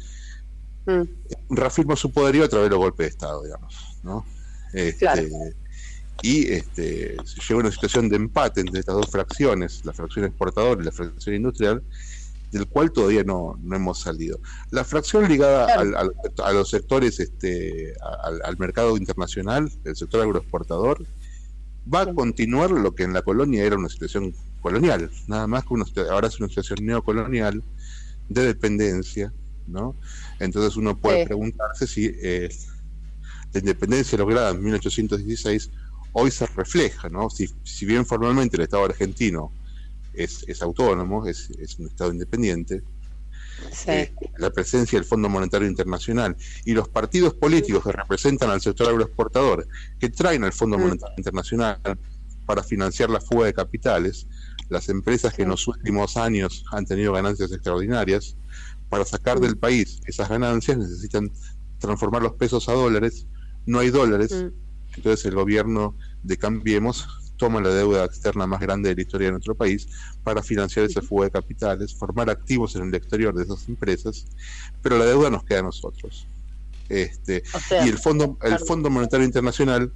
mm. 0.86 1.02
reafirma 1.56 1.96
su 1.96 2.12
poderío 2.12 2.46
a 2.46 2.48
través 2.48 2.68
de 2.68 2.70
los 2.72 2.80
golpes 2.80 3.06
de 3.06 3.10
Estado, 3.10 3.44
digamos. 3.44 4.00
¿no? 4.04 4.26
Este, 4.74 5.30
Y 6.22 6.52
este, 6.52 7.18
se 7.26 7.42
llega 7.42 7.56
a 7.56 7.58
una 7.58 7.72
situación 7.72 8.08
de 8.08 8.16
empate 8.16 8.62
entre 8.62 8.80
estas 8.80 8.96
dos 8.96 9.10
fracciones, 9.10 9.84
la 9.84 9.92
fracción 9.92 10.24
exportadora 10.26 10.82
y 10.82 10.86
la 10.86 10.92
fracción 10.92 11.36
industrial, 11.36 11.84
del 12.54 12.68
cual 12.68 12.92
todavía 12.92 13.24
no, 13.24 13.60
no 13.64 13.76
hemos 13.76 14.00
salido. 14.00 14.40
La 14.70 14.84
fracción 14.84 15.28
ligada 15.28 15.68
a 15.74 16.54
los 16.54 16.70
sectores, 16.70 17.20
este, 17.20 17.96
al, 18.44 18.58
mercado 18.58 18.96
internacional, 18.96 19.72
el 19.84 19.96
sector 19.96 20.22
agroexportador, 20.22 21.04
va 21.92 22.02
a 22.02 22.14
continuar 22.14 22.70
lo 22.70 22.94
que 22.94 23.04
en 23.04 23.14
la 23.14 23.24
colonia 23.24 23.64
era 23.64 23.76
una 23.76 23.90
situación 23.90 24.34
colonial, 24.62 25.10
nada 25.28 25.48
más 25.48 25.66
que 25.66 25.74
una, 25.74 25.86
ahora 26.12 26.28
es 26.28 26.40
una 26.40 26.48
situación 26.48 26.86
neocolonial 26.86 27.64
de 28.30 28.46
dependencia, 28.46 29.34
¿no? 29.68 29.96
Entonces 30.40 30.78
uno 30.78 30.96
puede 30.96 31.26
preguntarse 31.26 31.88
si 31.88 32.06
eh, 32.22 32.50
la 33.52 33.60
independencia 33.60 34.18
lograda 34.18 34.52
en 34.52 34.64
1816 34.64 35.72
hoy 36.14 36.30
se 36.30 36.46
refleja, 36.46 37.10
¿no? 37.10 37.32
Si, 37.32 37.50
si 37.64 37.88
bien 37.88 38.06
formalmente 38.06 38.58
el 38.58 38.64
Estado 38.64 38.86
argentino 38.86 39.52
es, 40.14 40.46
es 40.48 40.62
autónomo, 40.62 41.26
es, 41.28 41.50
es, 41.60 41.80
un 41.80 41.88
Estado 41.88 42.12
independiente, 42.12 42.84
eh, 43.88 44.14
la 44.38 44.50
presencia 44.52 45.00
del 45.00 45.06
Fondo 45.06 45.30
Monetario 45.30 45.68
Internacional 45.68 46.36
y 46.66 46.74
los 46.74 46.90
partidos 46.90 47.34
políticos 47.34 47.84
que 47.84 47.92
representan 47.92 48.50
al 48.50 48.62
sector 48.62 48.90
agroexportador, 48.90 49.68
que 50.00 50.10
traen 50.10 50.44
al 50.44 50.54
Fondo 50.54 50.78
mm. 50.78 50.82
Monetario 50.82 51.16
Internacional 51.18 51.80
para 52.46 52.64
financiar 52.64 53.10
la 53.10 53.22
fuga 53.22 53.46
de 53.46 53.54
capitales, 53.54 54.28
las 54.70 54.90
empresas 54.90 55.34
que 55.34 55.44
en 55.44 55.50
los 55.50 55.68
últimos 55.68 56.18
años 56.18 56.66
han 56.72 56.86
tenido 56.86 57.14
ganancias 57.14 57.52
extraordinarias, 57.52 58.36
para 58.90 59.06
sacar 59.06 59.40
del 59.40 59.58
país 59.58 60.00
esas 60.06 60.30
ganancias 60.30 60.78
necesitan 60.78 61.32
transformar 61.80 62.22
los 62.22 62.34
pesos 62.34 62.70
a 62.70 62.74
dólares, 62.74 63.26
no 63.66 63.80
hay 63.80 63.90
dólares, 63.90 64.32
mm. 64.32 64.96
entonces 64.98 65.26
el 65.26 65.36
gobierno 65.36 65.98
de 66.22 66.38
Cambiemos 66.38 67.08
toma 67.38 67.62
la 67.62 67.70
deuda 67.70 68.06
externa 68.06 68.48
más 68.48 68.60
grande 68.60 68.90
de 68.90 68.96
la 68.96 69.02
historia 69.02 69.28
de 69.28 69.34
nuestro 69.34 69.56
país 69.56 69.88
para 70.24 70.42
financiar 70.42 70.86
ese 70.86 71.02
fuga 71.02 71.26
de 71.26 71.32
capitales, 71.32 71.94
formar 71.94 72.30
activos 72.30 72.76
en 72.76 72.84
el 72.84 72.96
exterior 72.96 73.34
de 73.34 73.44
esas 73.44 73.68
empresas, 73.68 74.26
pero 74.82 74.98
la 74.98 75.06
deuda 75.06 75.30
nos 75.30 75.44
queda 75.44 75.60
a 75.60 75.64
nosotros. 75.64 76.28
Este, 76.90 77.44
y 77.86 77.90
el 77.90 77.98
fondo, 77.98 78.38
el 78.44 78.60
Fondo 78.60 78.90
Monetario 78.90 79.26
Internacional, 79.26 79.92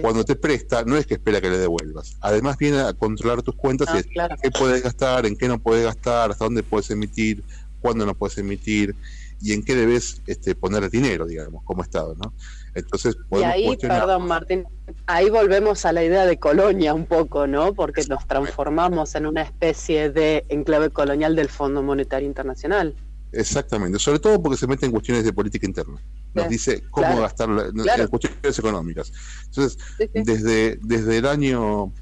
cuando 0.00 0.24
te 0.24 0.34
presta, 0.34 0.84
no 0.84 0.96
es 0.96 1.06
que 1.06 1.14
espera 1.14 1.40
que 1.40 1.48
le 1.48 1.58
devuelvas. 1.58 2.16
Además 2.20 2.58
viene 2.58 2.80
a 2.80 2.92
controlar 2.92 3.42
tus 3.42 3.54
cuentas 3.54 3.88
y 3.94 4.18
ah, 4.18 4.28
qué 4.42 4.50
puedes 4.50 4.82
gastar, 4.82 5.26
en 5.26 5.36
qué 5.36 5.46
no 5.46 5.60
puedes 5.60 5.84
gastar, 5.84 6.32
hasta 6.32 6.44
dónde 6.44 6.64
puedes 6.64 6.90
emitir, 6.90 7.44
cuándo 7.80 8.04
no 8.04 8.14
puedes 8.14 8.36
emitir 8.38 8.96
y 9.40 9.52
en 9.52 9.62
qué 9.62 9.74
debes 9.74 10.22
este, 10.26 10.54
poner 10.54 10.90
dinero, 10.90 11.26
digamos, 11.26 11.62
como 11.64 11.82
Estado, 11.82 12.14
¿no? 12.14 12.32
Entonces, 12.74 13.16
y 13.32 13.42
ahí, 13.42 13.76
perdón 13.76 14.26
Martín, 14.26 14.64
ahí 15.06 15.30
volvemos 15.30 15.84
a 15.84 15.92
la 15.92 16.04
idea 16.04 16.26
de 16.26 16.38
colonia 16.38 16.94
un 16.94 17.06
poco, 17.06 17.46
¿no? 17.46 17.74
Porque 17.74 18.04
nos 18.04 18.26
transformamos 18.26 19.14
en 19.14 19.26
una 19.26 19.42
especie 19.42 20.10
de 20.10 20.44
enclave 20.48 20.90
colonial 20.90 21.36
del 21.36 21.48
Fondo 21.48 21.82
Monetario 21.82 22.26
Internacional. 22.26 22.94
Exactamente, 23.32 23.98
sobre 23.98 24.18
todo 24.18 24.42
porque 24.42 24.56
se 24.56 24.66
mete 24.66 24.86
en 24.86 24.92
cuestiones 24.92 25.24
de 25.24 25.32
política 25.32 25.66
interna. 25.66 26.00
Nos 26.34 26.48
dice 26.48 26.82
cómo 26.90 27.20
gastar 27.20 27.48
en 27.50 28.08
cuestiones 28.08 28.58
económicas. 28.58 29.12
Entonces, 29.46 29.78
desde 30.14 30.78
desde 30.82 31.18
el 31.18 31.26
año 31.26 31.92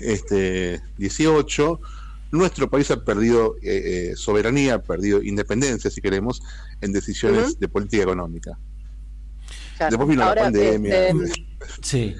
este 0.00 0.80
18 0.98 1.80
nuestro 2.34 2.68
país 2.68 2.90
ha 2.90 3.04
perdido 3.04 3.56
eh, 3.62 4.10
eh, 4.12 4.16
soberanía, 4.16 4.74
ha 4.74 4.82
perdido 4.82 5.22
independencia, 5.22 5.90
si 5.90 6.00
queremos, 6.00 6.42
en 6.80 6.92
decisiones 6.92 7.58
de 7.58 7.68
política 7.68 8.02
económica. 8.02 8.58
Después 9.78 10.08
vino 10.08 10.24
la 10.24 10.34
pandemia. 10.34 11.08
Este, 11.08 11.42
sí. 11.82 12.16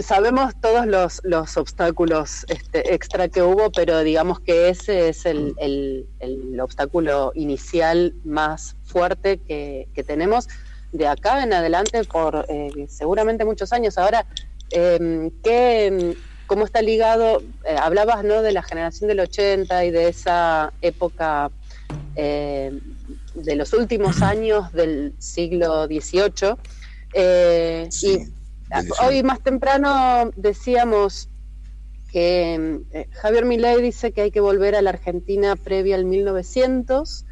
sabemos 0.00 0.54
todos 0.60 0.86
los, 0.86 1.20
los 1.24 1.56
obstáculos 1.56 2.44
este, 2.48 2.94
extra 2.94 3.28
que 3.28 3.42
hubo, 3.42 3.72
pero 3.72 4.00
digamos 4.00 4.40
que 4.40 4.68
ese 4.68 5.08
es 5.08 5.26
el, 5.26 5.54
el, 5.58 6.60
obstáculo 6.60 7.32
inicial 7.34 8.14
más 8.24 8.76
fuerte 8.84 9.38
que, 9.38 10.04
tenemos 10.06 10.48
de 10.92 11.08
acá 11.08 11.42
en 11.42 11.52
adelante 11.52 12.04
por 12.04 12.46
eh, 12.48 12.86
seguramente 12.88 13.44
muchos 13.44 13.72
años. 13.72 13.98
Ahora, 13.98 14.26
eh, 14.70 15.30
¿qué, 15.42 16.16
¿cómo 16.46 16.64
está 16.64 16.82
ligado? 16.82 17.42
Eh, 17.64 17.76
hablabas 17.78 18.24
¿no? 18.24 18.42
de 18.42 18.52
la 18.52 18.62
generación 18.62 19.08
del 19.08 19.20
80 19.20 19.84
y 19.84 19.90
de 19.90 20.08
esa 20.08 20.72
época 20.82 21.50
eh, 22.16 22.78
de 23.34 23.56
los 23.56 23.72
últimos 23.72 24.22
años 24.22 24.72
del 24.72 25.14
siglo 25.18 25.86
XVIII. 25.86 26.56
Eh, 27.12 27.88
y 28.02 28.18
hoy 29.02 29.22
más 29.22 29.40
temprano 29.40 30.30
decíamos 30.36 31.28
que 32.10 32.80
eh, 32.92 33.08
Javier 33.12 33.44
Milei 33.44 33.82
dice 33.82 34.12
que 34.12 34.22
hay 34.22 34.30
que 34.30 34.40
volver 34.40 34.76
a 34.76 34.82
la 34.82 34.90
Argentina 34.90 35.56
previa 35.56 35.96
al 35.96 36.04
1900 36.04 37.24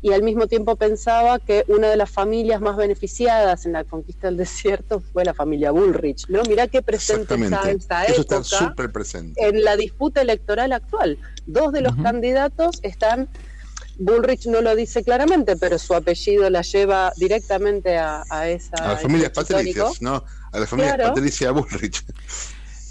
y 0.00 0.12
al 0.12 0.22
mismo 0.22 0.46
tiempo 0.46 0.76
pensaba 0.76 1.38
que 1.38 1.64
una 1.66 1.88
de 1.88 1.96
las 1.96 2.10
familias 2.10 2.60
más 2.60 2.76
beneficiadas 2.76 3.66
en 3.66 3.72
la 3.72 3.84
conquista 3.84 4.28
del 4.28 4.36
desierto 4.36 5.00
fue 5.00 5.24
la 5.24 5.34
familia 5.34 5.72
Bullrich. 5.72 6.28
¿no? 6.28 6.42
Mirá 6.44 6.68
qué 6.68 6.82
presente 6.82 7.34
está 7.34 7.68
esta 7.68 8.04
época 8.06 8.40
en 9.36 9.64
la 9.64 9.76
disputa 9.76 10.20
electoral 10.20 10.72
actual. 10.72 11.18
Dos 11.46 11.72
de 11.72 11.80
los 11.80 11.96
candidatos 11.96 12.78
están 12.82 13.28
Bullrich 13.98 14.46
no 14.46 14.60
lo 14.60 14.76
dice 14.76 15.02
claramente, 15.02 15.56
pero 15.56 15.76
su 15.78 15.92
apellido 15.92 16.48
la 16.50 16.62
lleva 16.62 17.12
directamente 17.16 17.98
a, 17.98 18.22
esa. 18.48 18.76
A 18.76 18.88
las 18.92 19.02
familias 19.02 19.32
patricias, 19.32 20.00
¿no? 20.00 20.24
A 20.52 20.60
la 20.60 20.66
familia 20.66 20.96
Patricia 20.96 21.50
Bullrich. 21.50 22.04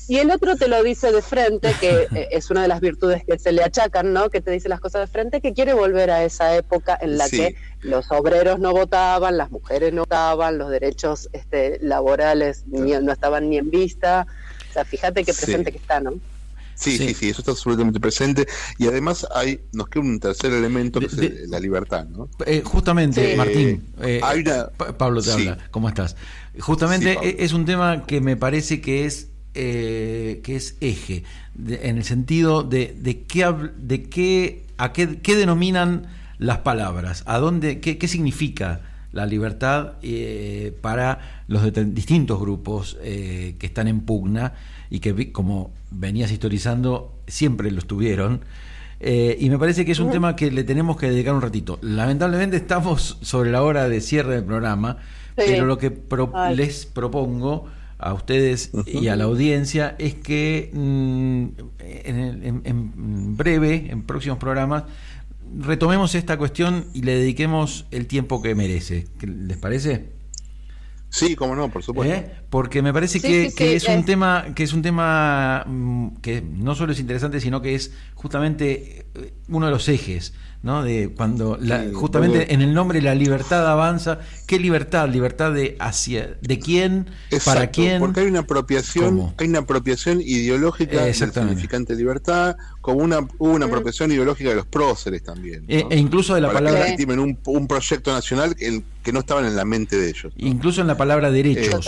Y 0.08 0.18
el 0.18 0.32
otro 0.32 0.56
te 0.56 0.68
lo 0.68 0.82
dice 0.84 1.12
de 1.12 1.22
frente, 1.22 1.74
que 1.80 2.08
eh, 2.16 2.28
es 2.32 2.50
una 2.50 2.62
de 2.62 2.68
las 2.68 2.80
virtudes 2.80 3.24
que 3.26 3.38
se 3.38 3.52
le 3.52 3.64
achacan, 3.64 4.14
¿no? 4.14 4.30
Que 4.30 4.42
te 4.42 4.52
dice 4.52 4.70
las 4.70 4.80
cosas 4.80 5.02
de 5.02 5.08
frente, 5.08 5.42
que 5.42 5.54
quiere 5.54 5.74
volver 5.74 6.12
a 6.12 6.24
esa 6.24 6.56
época 6.56 6.98
en 7.00 7.18
la 7.18 7.30
que 7.30 7.56
los 7.82 8.12
obreros 8.12 8.60
no 8.60 8.72
votaban, 8.72 9.38
las 9.38 9.52
mujeres 9.52 9.94
no 9.94 10.02
votaban, 10.02 10.58
los 10.58 10.70
derechos 10.70 11.30
este, 11.34 11.80
laborales 11.82 12.64
no 12.68 13.12
estaban 13.12 13.50
ni 13.50 13.58
en 13.58 13.70
vista. 13.70 14.26
O 14.70 14.74
sea, 14.74 14.86
fíjate 14.86 15.24
qué 15.24 15.34
presente 15.34 15.72
que 15.72 15.78
está, 15.78 16.00
¿no? 16.00 16.14
Sí, 16.78 16.98
sí, 16.98 17.16
sí, 17.16 17.30
eso 17.30 17.42
está 17.42 17.52
absolutamente 17.52 18.00
presente. 18.00 18.48
Y 18.78 18.88
además 18.88 19.28
hay 19.34 19.62
nos 19.74 19.90
queda 19.90 20.04
un 20.04 20.20
tercer 20.20 20.54
elemento 20.54 21.00
que 21.00 21.08
es 21.08 21.50
la 21.50 21.60
libertad, 21.60 22.06
¿no? 22.06 22.30
Eh, 22.46 22.62
justamente, 22.64 23.36
Martín, 23.36 23.84
eh, 24.02 24.22
Pablo 24.98 25.22
te 25.22 25.32
habla, 25.32 25.58
¿cómo 25.72 25.90
estás? 25.90 26.16
Justamente 26.60 27.44
es 27.44 27.54
un 27.54 27.66
tema 27.66 28.06
que 28.06 28.22
me 28.22 28.38
parece 28.38 28.80
que 28.80 29.06
es 29.06 29.30
eh, 29.60 30.42
que 30.44 30.56
es 30.56 30.78
eje, 30.82 31.24
en 31.58 31.98
el 31.98 32.04
sentido 32.04 32.64
de, 32.64 32.96
de 33.00 33.24
qué 33.24 33.52
de 33.78 34.04
qué 34.04 34.64
a 34.78 34.94
qué, 34.94 35.18
qué 35.20 35.36
denominan 35.36 36.08
las 36.38 36.60
palabras, 36.60 37.24
a 37.26 37.40
dónde, 37.40 37.80
qué, 37.80 37.98
qué 37.98 38.08
significa 38.08 38.82
la 39.12 39.26
libertad 39.26 39.94
para 40.82 41.44
los 41.48 41.64
distintos 41.96 42.40
grupos 42.40 42.98
que 43.02 43.58
están 43.60 43.88
en 43.88 44.02
pugna 44.02 44.54
y 44.92 45.00
que, 45.00 45.32
como 45.32 45.72
venías 45.92 46.32
historizando, 46.32 47.14
siempre 47.28 47.72
lo 47.72 47.80
estuvieron. 47.80 48.42
Eh, 49.00 49.38
y 49.40 49.50
me 49.50 49.60
parece 49.60 49.86
que 49.86 49.92
es 49.92 50.00
un 50.00 50.10
tema 50.10 50.36
que 50.36 50.50
le 50.50 50.64
tenemos 50.64 50.98
que 50.98 51.10
dedicar 51.10 51.34
un 51.36 51.42
ratito. 51.42 51.78
Lamentablemente 51.82 52.58
estamos 52.58 53.18
sobre 53.22 53.52
la 53.52 53.62
hora 53.62 53.88
de 53.90 54.02
cierre 54.02 54.36
del 54.36 54.44
programa, 54.44 54.98
pero 55.36 55.66
lo 55.66 55.78
que 55.78 55.96
les 56.56 56.86
propongo 56.86 57.68
a 58.00 58.14
ustedes 58.14 58.72
y 58.86 59.08
a 59.08 59.16
la 59.16 59.24
audiencia 59.24 59.96
es 59.98 60.16
que 60.16 60.70
mm, 60.74 61.46
en, 61.80 63.38
breve, 63.38 63.88
en 63.90 64.04
próximos 64.04 64.38
programas, 64.38 64.84
retomemos 65.60 66.14
esta 66.16 66.38
cuestión 66.38 66.86
y 66.94 67.02
le 67.02 67.16
dediquemos 67.16 67.86
el 67.92 68.08
tiempo 68.08 68.42
que 68.42 68.56
merece. 68.56 69.08
¿Les 69.22 69.58
parece? 69.58 70.17
Sí, 71.10 71.36
cómo 71.36 71.56
no, 71.56 71.70
por 71.70 71.84
supuesto. 71.84 72.14
¿Eh? 72.14 72.32
Porque 72.50 72.82
me 72.82 72.94
parece 72.94 73.22
que, 73.22 73.54
es 73.76 73.88
un 73.88 74.06
tema 74.06 74.48
que 74.56 74.64
es 74.64 74.74
un 74.74 74.82
tema 74.82 75.64
mm, 75.66 76.18
que 76.22 76.42
no 76.42 76.76
solo 76.76 76.92
es 76.92 77.00
interesante, 77.00 77.40
sino 77.40 77.62
que 77.62 77.76
es 77.76 77.94
justamente 78.14 79.06
eh, 79.16 79.34
uno 79.48 79.68
de 79.68 79.72
los 79.72 79.88
ejes 79.90 80.34
¿no? 80.64 80.84
De 80.84 81.14
cuando 81.16 81.60
justamente 81.94 82.54
en 82.54 82.62
el 82.62 82.74
nombre 82.74 83.02
la 83.02 83.16
libertad 83.16 83.70
avanza, 83.70 84.20
¿qué 84.46 84.60
libertad? 84.60 85.08
Libertad 85.10 85.54
de 85.54 85.78
hacia 85.80 86.38
de 86.42 86.60
quién, 86.60 87.10
para 87.46 87.68
quién. 87.68 88.00
Porque 88.00 88.22
hay 88.22 88.28
una 88.28 88.40
apropiación, 88.40 89.34
hay 89.38 89.48
una 89.48 89.60
apropiación 89.60 90.20
ideológica 90.22 91.06
del 91.06 91.14
significante 91.14 91.96
libertad, 91.96 92.58
como 92.82 93.00
una 93.00 93.20
hubo 93.20 93.52
una 93.52 93.68
apropiación 93.68 94.12
ideológica 94.12 94.50
de 94.50 94.56
los 94.56 94.66
próceres 94.66 95.24
también. 95.24 95.64
E, 95.68 95.86
e, 95.90 95.98
incluso 95.98 96.34
de 96.36 96.42
la 96.42 96.52
palabra 96.52 96.96
que 96.96 97.04
un, 97.06 97.38
un, 97.46 97.68
proyecto 97.68 98.12
nacional 98.12 98.56
que, 98.56 98.84
que 99.08 99.14
no 99.14 99.22
estaban 99.22 99.46
en 99.46 99.56
la 99.56 99.64
mente 99.64 99.98
de 99.98 100.10
ellos. 100.10 100.34
Incluso 100.36 100.82
en 100.82 100.88
la 100.88 100.98
palabra 100.98 101.32
derechos. 101.32 101.88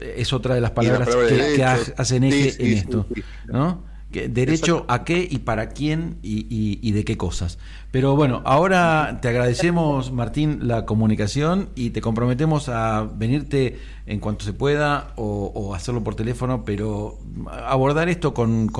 es 0.00 0.32
otra 0.32 0.54
de 0.54 0.62
las 0.62 0.70
palabras 0.70 1.14
que, 1.14 1.62
hacen 1.62 2.24
eje 2.24 2.56
en 2.58 2.78
esto. 2.78 3.06
¿no? 3.44 3.84
derecho 4.10 4.86
a 4.88 5.04
qué 5.04 5.28
y 5.30 5.40
para 5.40 5.68
quién 5.70 6.16
y, 6.22 6.90
de 6.90 7.04
qué 7.04 7.18
cosas. 7.18 7.58
Pero 7.90 8.16
bueno, 8.16 8.40
ahora 8.46 9.18
te 9.20 9.28
agradecemos, 9.28 10.10
Martín, 10.10 10.60
la 10.62 10.86
comunicación 10.86 11.68
y 11.74 11.90
te 11.90 12.00
comprometemos 12.00 12.70
a 12.70 13.06
venirte 13.14 13.78
en 14.06 14.20
cuanto 14.20 14.46
se 14.46 14.54
pueda 14.54 15.12
o, 15.16 15.74
hacerlo 15.74 16.02
por 16.02 16.14
teléfono, 16.14 16.64
pero 16.64 17.18
abordar 17.66 18.08
esto 18.08 18.32
con, 18.32 18.70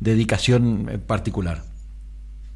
dedicación 0.00 1.02
particular. 1.06 1.62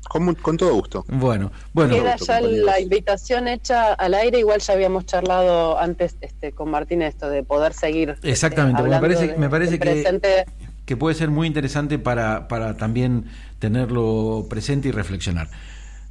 Con, 0.08 0.56
todo 0.56 0.74
gusto. 0.74 1.04
Bueno, 1.08 1.52
bueno. 1.74 1.94
Queda 1.94 2.16
ya 2.16 2.40
la 2.40 2.80
invitación 2.80 3.46
hecha 3.46 3.92
al 3.92 4.14
aire, 4.14 4.38
igual 4.38 4.60
ya 4.60 4.72
habíamos 4.72 5.04
charlado 5.04 5.78
antes 5.78 6.16
este, 6.22 6.52
con 6.52 6.70
Martín 6.70 7.02
esto 7.02 7.28
de 7.28 7.42
poder 7.42 7.74
seguir. 7.74 8.10
Este, 8.10 8.30
Exactamente, 8.30 8.82
me 8.82 8.98
parece, 9.00 9.36
me 9.36 9.50
parece 9.50 9.78
que, 9.78 10.46
que 10.86 10.96
puede 10.96 11.14
ser 11.14 11.28
muy 11.28 11.46
interesante 11.46 11.98
para, 11.98 12.48
para 12.48 12.76
también 12.76 13.26
tenerlo 13.58 14.46
presente 14.48 14.88
y 14.88 14.92
reflexionar. 14.92 15.48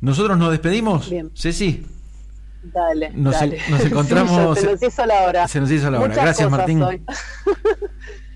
Nosotros 0.02 0.38
nos 0.38 0.52
despedimos. 0.52 1.10
Bien. 1.10 1.32
Ceci. 1.36 1.86
Dale, 2.64 3.12
nos, 3.14 3.34
dale. 3.34 3.60
nos 3.70 3.82
encontramos. 3.86 4.60
se 4.60 4.66
nos 4.68 4.84
hizo 4.84 5.06
la 5.06 5.24
hora. 5.24 5.48
Se 5.48 5.60
nos 5.60 5.72
hizo 5.72 5.90
la 5.90 6.02
hora. 6.02 6.14
Gracias, 6.14 6.50
Martín. 6.50 6.84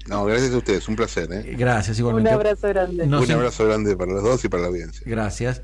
No, 0.07 0.25
gracias 0.25 0.53
a 0.53 0.57
ustedes, 0.57 0.87
un 0.87 0.95
placer. 0.95 1.31
¿eh? 1.31 1.55
Gracias, 1.57 1.99
igualmente. 1.99 2.29
Un 2.29 2.35
abrazo 2.35 2.67
grande. 2.67 3.03
un 3.03 3.31
abrazo 3.31 3.65
grande 3.65 3.95
para 3.95 4.11
los 4.11 4.23
dos 4.23 4.43
y 4.43 4.49
para 4.49 4.63
la 4.63 4.69
audiencia. 4.69 5.03
Gracias. 5.05 5.61